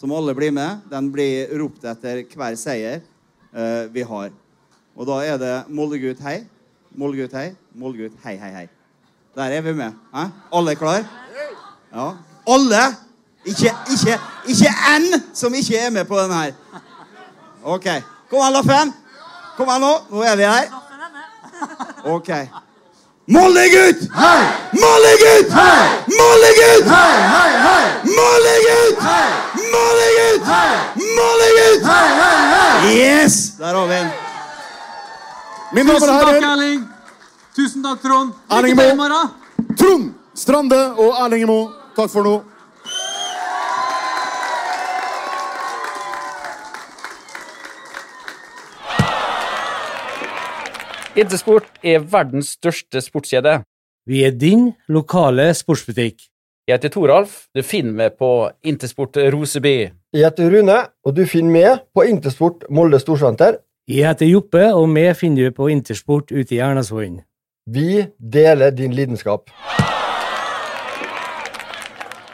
Som 0.00 0.16
alle 0.16 0.32
blir 0.32 0.56
med. 0.56 0.80
Den 0.88 1.12
blir 1.12 1.52
ropt 1.60 1.84
etter 1.92 2.24
hver 2.32 2.56
seier 2.56 3.02
eh, 3.04 3.84
vi 3.92 4.08
har. 4.08 4.32
Og 4.96 5.12
da 5.12 5.20
er 5.28 5.36
det 5.44 5.54
Moldegutt 5.68 6.24
hei, 6.24 6.38
Moldegutt 6.96 7.36
hei, 7.36 7.50
Moldegutt 7.76 8.16
hei, 8.24 8.38
hei, 8.40 8.52
hei. 8.62 8.66
Der 9.36 9.60
er 9.60 9.68
vi 9.68 9.76
med. 9.76 9.92
Eh? 10.16 10.36
Alle 10.56 10.80
klar? 10.80 11.04
Ja. 11.92 12.14
Alle! 12.48 12.86
Ikke, 13.44 13.74
ikke, 13.90 14.18
ikke 14.46 14.74
en 14.96 15.22
som 15.34 15.54
ikke 15.54 15.78
er 15.78 15.90
med 15.90 16.04
på 16.04 16.18
den 16.18 16.32
her. 16.32 16.52
OK. 17.64 17.86
Kom 18.30 18.40
an, 18.40 18.52
Laffen. 18.52 18.92
Kom 19.56 19.68
an 19.68 19.80
nå. 19.80 19.94
Nå 20.10 20.22
er 20.22 20.36
vi 20.36 20.42
her. 20.42 20.68
OK. 22.04 22.30
Mollegutt! 23.26 24.08
Hei! 24.14 24.42
Mollegutt! 24.82 25.50
Hei! 25.54 25.82
Mollegutt! 26.18 26.88
Hei, 26.90 27.18
hei, 27.34 27.52
hei! 27.66 27.84
Mollegutt! 28.16 29.02
Hei! 29.06 29.28
Mollegutt! 29.74 30.48
Hei! 30.48 31.04
Mollegutt! 31.18 31.84
Hei, 31.86 32.08
hei, 32.18 32.40
hei! 32.54 32.96
Yes! 32.96 33.36
Der 33.58 33.74
har 33.74 33.86
vi 33.86 33.94
den. 33.94 34.10
Mine 35.72 35.86
damer 35.86 36.00
Tusen 36.00 36.18
takk, 36.18 36.42
Erling. 36.50 36.80
Tusen 37.56 37.82
takk, 37.82 38.02
Trond. 38.02 38.32
Lykke 38.50 38.74
til 38.74 38.90
i 38.90 38.96
morgen. 38.96 39.30
Trond 39.78 40.10
Strande 40.34 40.80
og 40.98 41.14
Erling 41.22 41.46
Moe, 41.46 41.70
takk 41.96 42.10
for 42.10 42.26
nå. 42.26 42.40
Intersport 51.12 51.66
er 51.84 51.98
verdens 52.08 52.54
største 52.56 53.02
sportskjede. 53.04 53.58
Vi 54.08 54.22
er 54.24 54.32
din 54.32 54.70
lokale 54.88 55.50
sportsbutikk. 55.52 56.22
Jeg 56.64 56.78
heter 56.78 56.88
Toralf. 56.94 57.34
Du 57.52 57.60
finner 57.60 57.92
meg 57.92 58.14
på 58.16 58.48
Intersport 58.64 59.18
Roseby. 59.34 59.90
Jeg 60.16 60.24
heter 60.24 60.48
Rune, 60.54 60.78
og 61.04 61.12
du 61.12 61.26
finner 61.28 61.52
meg 61.52 61.82
på 61.92 62.06
Intersport 62.08 62.64
Molde 62.72 62.96
Storsenter. 63.02 63.58
Jeg 63.90 64.08
heter 64.08 64.30
Joppe, 64.30 64.62
og 64.72 64.86
vi 64.94 65.04
finner 65.18 65.50
du 65.50 65.56
på 65.58 65.68
Intersport 65.68 66.32
ute 66.32 66.56
i 66.56 66.62
Ernasvollen. 66.64 67.20
Vi 67.68 68.06
deler 68.16 68.72
din 68.72 68.96
lidenskap. 68.96 69.52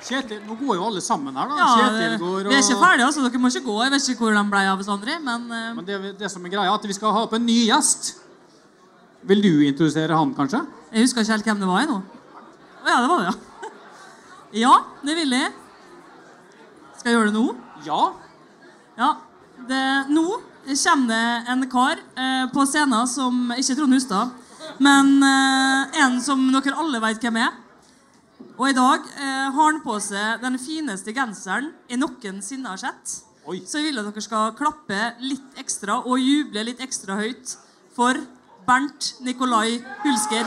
Kjetil, 0.07 0.39
nå 0.47 0.55
går 0.55 0.79
jo 0.79 0.87
alle 0.87 1.03
sammen 1.03 1.35
her, 1.35 1.51
da. 1.51 1.59
Ja, 1.59 1.69
Kjetil 1.81 2.17
går 2.23 2.39
og 2.47 2.53
Vi 2.53 2.61
er 2.61 2.63
ikke 2.63 2.79
ferdige, 2.85 3.11
altså. 3.11 3.27
Dere 3.27 3.43
må 3.43 3.51
ikke 3.51 3.67
gå. 3.67 3.83
Jeg 3.83 3.97
vet 3.97 4.09
ikke 4.15 4.29
hvor 4.29 4.39
de 4.39 4.47
ble 4.55 4.65
av 4.71 4.87
Sondre, 4.87 5.19
men 5.19 5.51
uh... 5.51 5.69
Men 5.75 5.85
det, 5.91 6.01
det 6.23 6.31
som 6.31 6.47
er 6.47 6.55
greia, 6.55 6.71
er 6.71 6.79
at 6.79 6.87
vi 6.87 6.95
skal 6.95 7.17
ha 7.19 7.27
opp 7.27 7.35
en 7.35 7.47
ny 7.51 7.59
gjest. 7.67 8.15
Vil 9.27 9.43
du 9.43 9.53
introdusere 9.67 10.15
han, 10.15 10.35
kanskje? 10.37 10.63
jeg 10.93 11.05
husker 11.05 11.25
ikke 11.25 11.35
helt 11.35 11.49
hvem 11.49 11.63
det 11.63 11.69
var 11.69 11.81
jeg 11.83 11.91
nå. 11.91 11.97
Å 12.79 12.89
ja, 12.89 12.99
det 13.03 13.09
var 13.11 13.23
det, 13.23 13.31
ja. 13.31 13.37
Ja, 14.65 14.75
det 15.05 15.17
vil 15.19 15.35
jeg. 15.37 15.49
Skal 16.97 17.11
jeg 17.11 17.19
gjøre 17.19 17.33
det 17.33 17.37
nå? 17.37 17.49
Ja. 17.85 18.03
Ja. 18.99 19.11
Det, 19.69 19.83
nå 20.15 20.25
kommer 20.69 21.09
det 21.11 21.51
en 21.53 21.67
kar 21.71 21.99
eh, 21.99 22.45
på 22.53 22.65
scenen 22.69 23.09
som 23.11 23.53
Ikke 23.57 23.77
Trond 23.77 23.97
Hustad, 23.97 24.33
men 24.79 25.19
eh, 25.25 26.01
en 26.05 26.19
som 26.23 26.43
dere 26.53 26.77
alle 26.79 27.01
vet 27.03 27.23
hvem 27.23 27.41
er. 27.43 27.57
Og 28.59 28.71
i 28.71 28.77
dag 28.77 29.05
eh, 29.19 29.47
har 29.55 29.59
han 29.59 29.83
på 29.85 29.99
seg 30.03 30.43
den 30.43 30.59
fineste 30.63 31.15
genseren 31.17 31.73
jeg 31.91 32.01
noensinne 32.01 32.73
har 32.73 32.81
sett. 32.81 33.19
Oi. 33.49 33.61
Så 33.65 33.81
jeg 33.81 33.91
vil 33.91 34.01
at 34.01 34.09
dere 34.11 34.25
skal 34.25 34.57
klappe 34.59 35.13
litt 35.25 35.61
ekstra 35.61 36.01
og 36.05 36.21
juble 36.21 36.67
litt 36.69 36.83
ekstra 36.85 37.17
høyt 37.21 37.55
for 37.97 38.19
Bernt 38.69 39.15
Nikolai 39.23 39.81
Hulsker. 40.05 40.45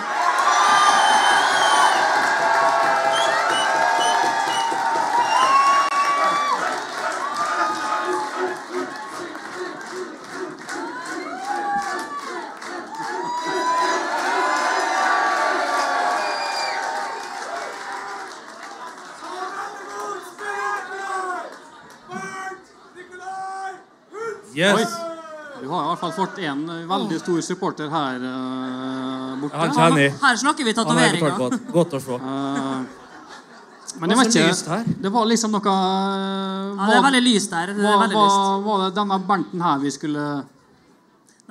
Har 26.12 26.18
fått 26.18 26.40
en 26.44 26.64
eh, 26.70 26.86
veldig 26.90 27.20
stor 27.22 27.42
supporter 27.46 27.92
her 27.92 28.24
uh, 28.24 29.38
borte. 29.42 29.58
Han 29.58 29.76
kjenner 29.76 30.04
jeg. 30.04 30.16
Her 30.22 30.40
snakker 30.44 30.68
vi 30.68 30.74
tatoveringer. 30.78 31.38
godt. 31.40 31.70
Godt 31.74 31.96
å 31.98 32.02
se. 32.04 32.18
Uh, 32.22 34.00
Men 34.02 34.14
jeg 34.14 34.20
vet 34.22 34.38
ikke, 34.40 34.80
det 35.04 35.12
var 35.12 35.26
liksom 35.28 35.52
noe 35.52 35.72
Ja, 35.76 36.86
det 36.88 36.96
er 36.96 37.06
veldig 37.10 37.24
lyst 37.26 37.56
her. 37.56 37.74
Det 37.76 37.84
er 37.84 37.90
var, 37.90 38.06
var, 38.06 38.14
lyst. 38.14 38.66
var 38.68 38.84
det 38.86 38.92
denne 39.02 39.18
Bernten 39.28 39.66
her 39.66 39.82
vi 39.82 39.92
skulle 39.92 40.28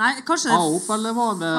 Nei, 0.01 0.15
kanskje 0.25 0.49
ta 0.49 0.61
opp, 0.65 0.87
eller 0.95 1.13
var 1.13 1.35
det 1.37 1.51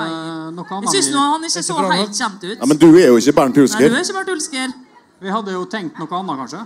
noe 0.56 0.66
annet? 0.66 0.88
Jeg 0.90 1.06
syns 1.06 1.18
han 1.20 1.44
ikke 1.46 1.62
så 1.62 1.76
helt 1.92 2.16
kjent 2.18 2.48
ut. 2.48 2.56
Ja, 2.56 2.70
Men 2.72 2.80
du 2.82 2.88
er 2.96 3.12
jo 3.12 3.20
ikke 3.22 3.36
Bernt 3.38 3.60
Nei, 3.62 3.68
du 3.70 3.94
er 3.94 4.02
ikke 4.02 4.16
Bernt 4.18 4.32
Hulsker. 4.34 4.74
Vi 5.22 5.30
hadde 5.30 5.54
jo 5.54 5.62
tenkt 5.70 6.02
noe 6.02 6.18
annet, 6.18 6.40
kanskje. 6.42 6.64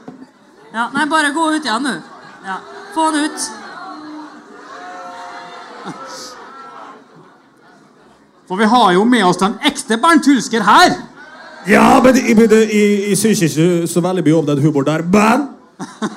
Ja, 0.71 0.88
nei, 0.95 1.04
bare 1.12 1.34
gå 1.36 1.50
ut 1.52 1.67
igjen, 1.67 1.89
du. 1.89 2.15
Ja. 2.48 2.62
Få 2.95 3.10
han 3.10 3.26
ut. 3.26 3.50
For 8.45 8.60
vi 8.62 8.67
har 8.69 8.91
jo 8.93 9.06
med 9.10 9.26
oss 9.26 9.41
den 9.41 9.58
ekte 9.65 9.98
Bernt 10.02 10.28
Hulsker 10.30 10.65
her. 10.65 10.98
Ja, 11.65 12.02
men 12.04 12.17
jeg, 12.17 13.17
syns 13.17 13.41
ikke 13.41 13.88
så 13.89 14.04
veldig 14.06 14.24
mye 14.28 14.38
om 14.38 14.45
den 14.45 14.62
humoren 14.62 14.86
der. 14.86 15.06
Men 15.10 15.48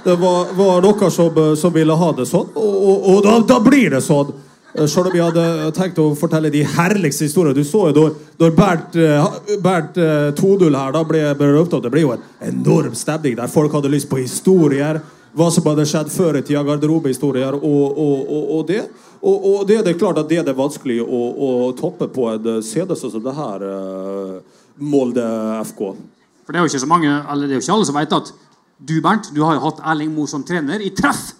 det 0.04 0.18
var, 0.20 0.52
var 0.58 0.84
noen 0.84 1.10
som, 1.10 1.40
som 1.56 1.72
ville 1.74 1.96
ha 1.96 2.10
det 2.18 2.28
sånn, 2.28 2.52
og, 2.52 2.74
og, 2.76 3.08
og 3.14 3.24
da, 3.24 3.38
da 3.48 3.56
blir 3.64 3.96
det 3.96 4.02
sånn. 4.04 4.34
Eh, 4.74 4.86
Selv 4.86 5.08
om 5.08 5.16
jeg 5.16 5.24
hadde 5.24 5.72
tenkt 5.76 6.00
å 6.02 6.10
fortelle 6.18 6.52
de 6.52 6.64
herligste 6.76 7.26
historiene. 7.26 7.56
Du 7.56 7.64
så 7.66 7.88
jo 7.88 7.94
da 7.96 8.06
når 8.44 8.56
Bernt, 8.56 8.98
eh, 9.00 9.56
Bernt 9.64 9.96
eh, 9.96 10.30
2.0 10.36 10.76
her 10.76 10.92
da 10.94 11.04
ble 11.08 11.22
berømt 11.38 11.74
av. 11.74 11.84
Det 11.84 11.92
ble 11.92 12.04
jo 12.04 12.14
en 12.16 12.26
enorm 12.52 12.96
stemning 12.98 13.38
der 13.38 13.50
folk 13.52 13.72
hadde 13.74 13.92
lyst 13.92 14.10
på 14.10 14.20
historier. 14.20 15.00
Hva 15.38 15.50
som 15.52 15.66
hadde 15.68 15.86
skjedd 15.86 16.08
før 16.12 16.38
i 16.38 16.42
tida, 16.42 16.64
garderobehistorier 16.66 17.56
og, 17.56 17.98
og 18.00 18.62
det. 18.68 18.86
Og, 19.18 19.46
og 19.50 19.66
det, 19.66 19.80
det 19.86 19.94
er 19.94 19.98
klart 19.98 20.18
at 20.20 20.28
det 20.30 20.38
er 20.40 20.46
det 20.46 20.54
vanskelig 20.58 21.00
å, 21.02 21.22
å 21.34 21.48
toppe 21.78 22.06
på 22.14 22.28
en 22.30 22.44
eh, 22.58 22.60
CD 22.62 22.94
sånn 22.96 23.16
som 23.16 23.24
det 23.24 23.34
her. 23.34 23.64
eh, 23.66 24.58
Molde 24.78 25.24
FK. 25.66 25.80
For 26.46 26.54
det 26.54 26.60
er 26.60 26.64
jo 26.66 26.70
ikke 26.70 26.84
så 26.84 26.90
mange, 26.90 27.10
eller 27.10 27.48
det 27.48 27.56
er 27.56 27.58
jo 27.58 27.64
ikke 27.66 27.74
alle 27.74 27.88
som 27.88 27.98
vet 27.98 28.14
at 28.14 28.30
du, 28.78 28.94
Bernt, 29.02 29.32
du 29.34 29.42
har 29.42 29.56
jo 29.58 29.64
hatt 29.64 29.82
Erling 29.90 30.12
Moe 30.14 30.30
som 30.30 30.44
trener 30.46 30.84
i 30.86 30.92
treff. 30.94 31.32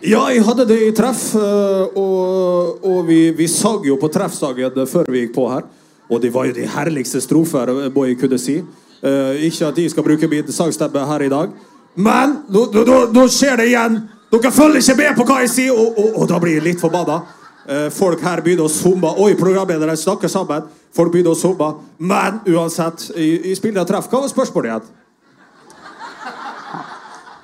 Ja, 0.00 0.22
jeg 0.32 0.40
hadde 0.46 0.64
det 0.68 0.78
i 0.86 0.94
treff, 0.96 1.28
eh, 1.36 1.98
og, 2.00 2.80
og 2.86 3.02
vi, 3.10 3.20
vi 3.36 3.48
sang 3.50 3.84
jo 3.84 3.98
på 4.00 4.08
treffsangen 4.12 4.80
før 4.88 5.12
vi 5.12 5.26
gikk 5.26 5.36
på 5.36 5.46
her. 5.52 5.68
Og 6.08 6.20
det 6.22 6.30
var 6.32 6.48
jo 6.48 6.54
de 6.56 6.64
herligste 6.70 7.20
strofer, 7.20 7.72
må 7.92 8.06
jeg 8.08 8.18
kunne 8.20 8.38
si. 8.40 8.60
Eh, 9.04 9.46
ikke 9.50 9.68
at 9.68 9.76
de 9.76 9.88
skal 9.92 10.06
bruke 10.06 10.28
min 10.30 10.52
sangstemme 10.54 11.02
her 11.12 11.24
i 11.26 11.32
dag. 11.32 11.52
Men 11.96 12.38
nå, 12.52 12.66
nå, 12.72 12.84
nå, 12.88 12.98
nå 13.12 13.24
skjer 13.32 13.60
det 13.60 13.70
igjen! 13.72 14.00
Dere 14.32 14.52
følger 14.52 14.82
ikke 14.82 14.96
med 14.98 15.16
på 15.16 15.26
hva 15.28 15.40
jeg 15.44 15.52
sier, 15.52 15.72
og, 15.74 15.98
og, 15.98 16.20
og 16.22 16.28
da 16.30 16.38
blir 16.42 16.58
jeg 16.58 16.66
litt 16.66 16.82
forbanna. 16.82 17.20
Eh, 17.66 17.88
folk 17.94 18.22
her 18.22 18.42
begynner 18.42 18.66
å 18.66 18.70
zoome. 18.70 19.10
Oi, 19.22 19.34
programledere 19.38 19.96
snakker 19.98 20.30
sammen. 20.30 20.66
Folk 20.94 21.12
begynner 21.14 21.34
å 21.34 21.38
zoome. 21.38 21.72
Men 21.98 22.40
uansett, 22.50 23.08
jeg, 23.14 23.40
jeg 23.46 23.58
spiller 23.58 23.86
treff. 23.86 24.10
Hva 24.10 24.22
var 24.24 24.32
spørsmålet 24.32 24.72
igjen? 24.72 24.94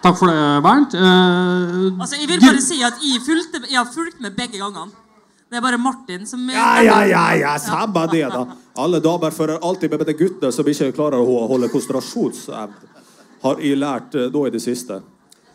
Takk 0.02 0.18
for 0.18 0.26
det, 0.26 0.38
Bernt. 0.64 0.94
Uh, 0.98 1.94
Altså, 2.02 2.18
jeg 2.18 2.26
vil 2.26 2.42
bare 2.42 2.62
si 2.62 2.80
at 2.82 2.98
jeg, 2.98 3.22
fulgte, 3.22 3.62
jeg 3.68 3.78
har 3.78 3.86
fulgt 3.94 4.18
med 4.22 4.34
begge 4.34 4.58
gangene. 4.58 4.90
Det 5.52 5.58
er 5.60 5.62
bare 5.62 5.78
Martin 5.78 6.26
som 6.26 6.42
Ja, 6.48 6.80
ja, 6.80 7.02
ja, 7.04 7.24
ja, 7.36 7.52
samme 7.60 8.06
det, 8.10 8.24
da. 8.32 8.46
Alle 8.80 9.02
damer 9.04 9.30
fører 9.30 9.60
alltid 9.62 9.92
med 9.92 10.06
de 10.08 10.14
guttene 10.16 10.50
som 10.54 10.66
ikke 10.66 10.94
klarer 10.96 11.20
å 11.20 11.42
holde 11.50 11.68
konsentrasjonsevne. 11.70 12.88
Har 13.42 13.60
jeg 13.60 13.76
lært 13.76 14.14
eh, 14.16 14.30
nå 14.32 14.46
i 14.48 14.52
det 14.54 14.62
siste. 14.64 15.02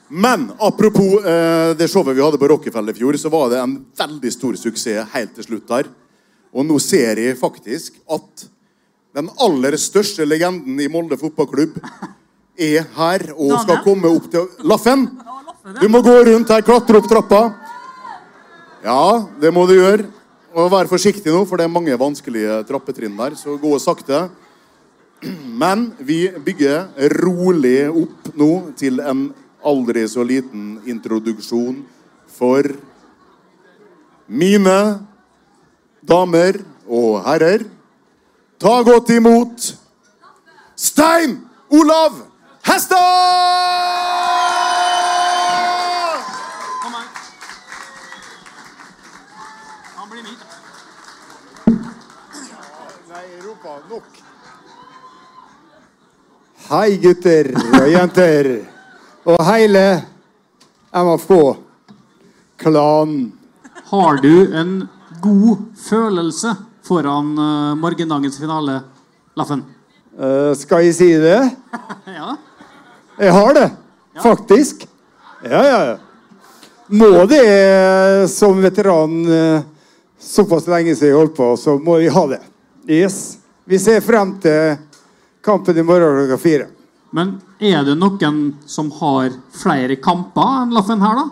Men 0.08 0.52
apropos 0.64 1.24
eh, 1.26 1.74
det 1.76 1.90
showet 1.92 2.16
vi 2.16 2.24
hadde 2.24 2.40
på 2.40 2.48
Rockefeller 2.48 2.96
i 2.96 3.00
fjor, 3.00 3.18
så 3.20 3.32
var 3.32 3.50
det 3.52 3.60
en 3.60 3.78
veldig 4.00 4.32
stor 4.32 4.56
suksess 4.56 5.10
helt 5.14 5.34
til 5.36 5.48
slutt 5.48 5.68
der. 5.68 5.90
Og 6.56 6.64
nå 6.66 6.78
ser 6.80 7.20
jeg 7.20 7.40
faktisk 7.40 7.98
at 8.08 8.48
den 9.18 9.28
aller 9.44 9.76
største 9.82 10.26
legenden 10.28 10.80
i 10.80 10.88
Molde 10.92 11.18
fotballklubb 11.20 11.76
er 12.58 12.86
her 12.96 13.26
og 13.36 13.58
skal 13.64 13.82
komme 13.86 14.12
opp 14.12 14.30
til 14.32 14.48
Laffen. 14.68 15.08
Du 15.82 15.90
må 15.92 16.00
gå 16.00 16.14
rundt 16.24 16.48
her, 16.48 16.62
klatre 16.64 16.96
opp 16.96 17.10
trappa. 17.12 17.42
Ja, 18.86 19.28
det 19.36 19.50
må 19.52 19.66
du 19.68 19.74
gjøre. 19.76 20.06
Og 20.56 20.70
vær 20.72 20.88
forsiktig 20.88 21.28
nå, 21.28 21.42
for 21.44 21.60
det 21.60 21.66
er 21.68 21.74
mange 21.74 21.98
vanskelige 22.00 22.62
trappetrinn 22.70 23.18
der, 23.18 23.36
så 23.36 23.58
gå 23.60 23.74
sakte. 23.84 24.30
Men 25.62 25.90
vi 26.00 26.22
bygger 26.32 27.12
rolig 27.20 27.90
opp 27.92 28.32
nå 28.40 28.50
til 28.80 29.04
en 29.04 29.26
aldri 29.68 30.06
så 30.10 30.24
liten 30.24 30.78
introduksjon 30.88 31.82
for 32.38 32.64
mine 34.28 34.80
damer 36.08 36.62
og 36.88 37.20
herrer. 37.28 37.68
Ta 38.58 38.80
godt 38.88 39.12
imot 39.18 39.74
Stein 40.76 41.40
Olav 41.70 42.24
Hestad! 42.68 44.08
Hei, 56.68 56.98
gutter 57.00 57.48
og 57.80 57.86
jenter. 57.88 58.77
Og 59.28 59.42
hele 59.44 59.82
MFK-klanen. 60.96 61.58
Har 63.90 64.22
du 64.24 64.56
en 64.56 64.88
god 65.20 65.58
følelse 65.84 66.56
foran 66.88 67.34
uh, 67.36 67.76
morgendagens 67.76 68.40
finale, 68.40 68.82
Laffen? 69.36 69.66
Uh, 70.16 70.56
skal 70.56 70.84
jeg 70.88 70.96
si 70.96 71.12
det? 71.20 71.52
Ja. 72.18 72.36
Jeg 73.18 73.32
har 73.34 73.54
det, 73.58 73.72
faktisk. 74.24 74.88
Ja, 75.44 75.64
ja, 75.66 75.80
ja. 75.90 75.98
Må 76.88 77.26
det, 77.28 77.44
eh, 77.44 78.28
som 78.32 78.62
veteran 78.64 79.26
eh, 79.28 79.62
såpass 80.22 80.68
lenge 80.70 80.96
siden 80.96 81.10
jeg 81.12 81.18
holdt 81.18 81.36
på, 81.36 81.58
så 81.60 81.76
må 81.82 81.98
vi 82.00 82.08
ha 82.14 82.24
det. 82.32 82.40
Yes. 82.88 83.38
Vi 83.68 83.80
ser 83.82 84.00
frem 84.06 84.40
til 84.40 84.78
kampen 85.44 85.78
i 85.78 85.84
morgen 85.84 86.16
klokka 86.22 86.38
fire. 86.40 86.70
Men 87.16 87.38
er 87.64 87.86
det 87.88 87.96
noen 87.98 88.40
som 88.68 88.90
har 89.00 89.32
flere 89.56 89.96
kamper 90.04 90.64
enn 90.64 90.74
Laffen 90.76 91.04
her, 91.04 91.22
da? 91.22 91.28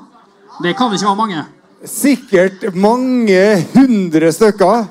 Det 0.63 0.75
kan 0.77 0.93
ikke 0.95 1.09
være 1.09 1.19
mange. 1.19 1.45
Sikkert 1.85 2.63
mange 2.73 3.41
hundre 3.73 4.31
stykker. 4.33 4.85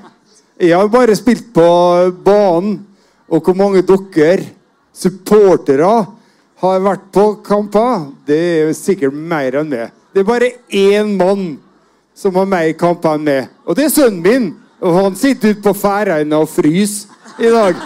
Jeg 0.60 0.76
har 0.76 0.90
bare 0.92 1.16
spilt 1.16 1.48
på 1.54 1.68
banen. 2.24 2.82
Og 3.32 3.40
hvor 3.40 3.56
mange 3.56 3.80
dere, 3.82 4.44
supportere, 4.94 5.94
har 6.60 6.84
vært 6.84 7.08
på 7.12 7.24
kamper, 7.44 8.04
det 8.28 8.40
er 8.60 8.74
sikkert 8.76 9.16
mer 9.16 9.56
enn 9.60 9.72
meg. 9.72 9.94
Det 10.14 10.22
er 10.22 10.28
bare 10.28 10.52
én 10.70 11.16
mann 11.18 11.56
som 12.14 12.36
har 12.38 12.46
mer 12.46 12.70
kamper 12.78 13.16
enn 13.16 13.26
meg. 13.26 13.48
Og 13.64 13.74
det 13.76 13.88
er 13.88 13.96
sønnen 13.96 14.22
min. 14.22 14.52
Og 14.84 14.94
han 15.00 15.16
sitter 15.16 15.54
ute 15.54 15.64
på 15.64 15.72
Færøyene 15.80 16.38
og 16.38 16.50
fryser 16.52 17.40
i 17.40 17.50
dag. 17.50 17.78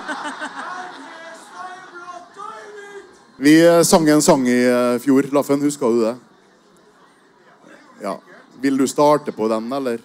Vi 3.41 3.67
eh, 3.67 3.83
sang 3.87 4.09
en 4.11 4.23
sang 4.23 4.43
i 4.51 4.65
eh, 4.67 4.97
fjor, 4.99 5.29
Laffen. 5.31 5.61
Husker 5.63 5.93
du 5.95 6.01
det? 6.03 6.17
Ja. 8.03 8.17
Vil 8.59 8.79
du 8.79 8.87
starte 8.91 9.31
på 9.33 9.47
den, 9.49 9.73
eller? 9.73 10.01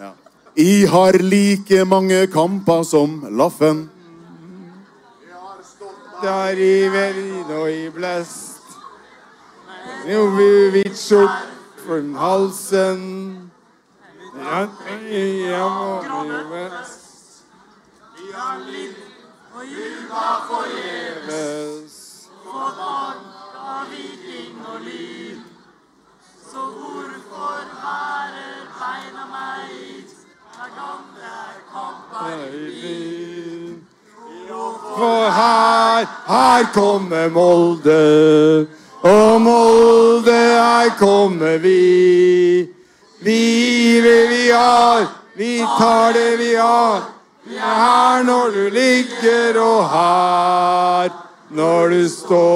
Ja. 0.00 0.14
I 0.54 0.86
har 0.88 1.18
like 1.20 1.84
mange 1.84 2.26
kamper 2.32 2.82
som 2.82 3.26
Laffen. 3.36 3.90
Der 6.22 6.56
i 6.56 6.88
velin 6.88 7.50
og 7.58 7.68
i 7.68 7.90
blest. 7.92 8.64
Jo, 10.08 10.24
vi 10.32 10.48
vidt 10.78 10.96
skjort 10.96 11.52
for 11.84 12.00
halsen. 12.16 13.02
Ja, 14.40 14.64
ja, 15.12 15.68
må 16.08 16.24
vi 16.24 16.40
vest. 16.54 17.44
Forgjeves. 20.48 21.85
For 34.96 35.30
her, 35.30 36.06
her 36.26 36.64
kommer 36.72 37.28
Molde, 37.28 38.66
og 39.02 39.40
Molde, 39.40 40.32
her 40.32 40.88
kommer 40.98 41.58
vi. 41.58 42.68
Vi 43.20 43.36
gir 43.36 44.02
det 44.02 44.28
vi 44.30 44.48
har, 44.48 45.06
vi 45.36 45.58
tar 45.78 46.12
det 46.12 46.38
vi 46.38 46.54
har. 46.54 47.04
Vi 47.44 47.56
er 47.56 47.76
her 47.84 48.22
når 48.22 48.50
du 48.56 48.68
ligger, 48.72 49.60
og 49.60 49.88
her 49.90 51.25
når 51.48 51.88
du 51.94 52.08
står. 52.10 52.46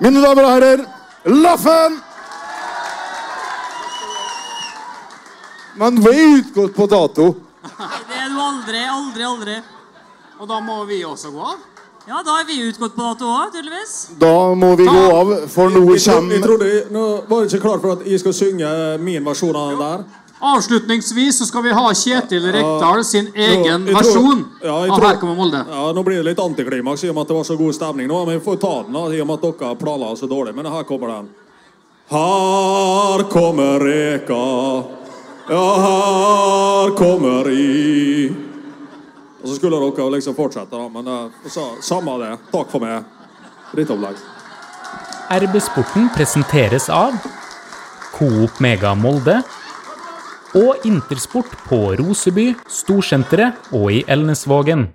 Mine 0.00 0.22
damer 0.24 0.44
og 0.44 0.50
herrer, 0.54 0.84
Laffen! 1.28 2.00
Men 5.80 5.96
vi 6.04 6.10
er 6.12 6.38
utgått 6.40 6.74
på 6.76 6.86
dato. 6.90 7.34
Det 7.60 8.16
er 8.16 8.28
du 8.28 8.38
aldri, 8.40 8.80
aldri, 8.84 9.22
aldri. 9.24 9.56
Og 10.40 10.48
da 10.48 10.60
må 10.64 10.84
vi 10.88 11.04
også 11.04 11.30
gå 11.32 11.40
av? 11.52 11.58
Ja, 12.08 12.22
da 12.24 12.40
er 12.40 12.46
vi 12.48 12.56
utgått 12.64 12.94
på 12.96 13.02
dato 13.04 13.28
òg, 13.28 13.52
tydeligvis. 13.54 13.92
Da 14.20 14.54
må 14.56 14.74
vi 14.80 14.86
gå 14.88 15.04
av, 15.12 15.32
for 15.52 15.68
nå 15.72 15.80
Jeg, 15.92 16.00
tro, 16.00 16.16
jeg 16.16 16.16
kommer 16.16 16.40
trodde, 16.46 16.70
nå 16.92 17.04
var 17.28 17.36
det 17.44 17.48
ikke 17.52 17.64
klar 17.66 17.78
for 17.82 17.90
at 17.98 18.00
jeg 18.08 18.20
skal 18.22 18.34
synge 18.36 18.68
min 19.04 19.24
versjon 19.28 19.56
av 19.56 19.66
den 19.70 19.80
der. 19.84 19.98
Avslutningsvis 20.40 21.38
så 21.38 21.46
skal 21.46 21.62
vi 21.66 21.72
ha 21.76 21.82
Kjetil 21.94 22.46
Rekdal 22.52 23.04
sin 23.04 23.26
egen 23.34 23.66
Ja, 23.66 23.76
tror- 23.76 23.96
versjon 23.98 24.44
ja, 24.62 24.76
jeg 24.84 24.90
av 24.90 24.96
tror- 24.98 25.06
Her 25.08 25.16
kommer 25.20 25.36
Molde. 25.36 25.64
Ja, 25.68 25.92
Nå 25.92 26.02
blir 26.02 26.16
det 26.22 26.24
litt 26.30 26.38
antiklimaks 26.40 27.04
i 27.04 27.08
og 27.10 27.14
med 27.14 27.22
at 27.22 27.28
det 27.28 27.36
var 27.36 27.44
så 27.44 27.56
god 27.58 27.74
stemning 27.74 28.08
nå. 28.08 28.24
Men 28.26 28.38
vi 28.38 28.44
får 28.44 28.56
ta 28.60 28.82
den 28.82 28.92
da, 28.92 29.04
i 29.12 29.20
og 29.20 29.26
med 29.26 29.34
at 29.44 29.58
dere 29.60 29.76
planla 29.76 30.16
så 30.16 30.26
dårlig. 30.26 30.54
Men 30.54 30.66
her 30.66 30.82
kommer 30.84 31.08
den. 31.08 31.28
Her 32.10 33.22
kommer 33.30 33.78
reka, 33.84 34.84
ja, 35.48 35.66
her 35.84 36.90
kommer 36.96 37.48
i. 37.50 38.34
Og 39.42 39.48
så 39.48 39.54
skulle 39.56 39.78
dere 39.78 40.10
liksom 40.10 40.34
fortsette, 40.34 40.70
da. 40.70 40.88
Men 40.88 41.06
eh, 41.06 41.30
så, 41.48 41.68
samme 41.80 42.18
det. 42.18 42.32
Takk 42.50 42.70
for 42.72 42.80
meg. 42.80 43.04
Drittopplegg. 43.74 44.16
RB-sporten 45.30 46.08
presenteres 46.16 46.88
av 46.90 47.14
Coop 48.16 48.58
Mega 48.60 48.94
Molde 48.98 49.42
og 50.54 50.76
Intersport 50.84 51.50
på 51.68 51.94
Roseby, 52.00 52.54
Storsenteret 52.68 53.70
og 53.72 53.92
i 53.92 54.04
Elnesvågen. 54.08 54.90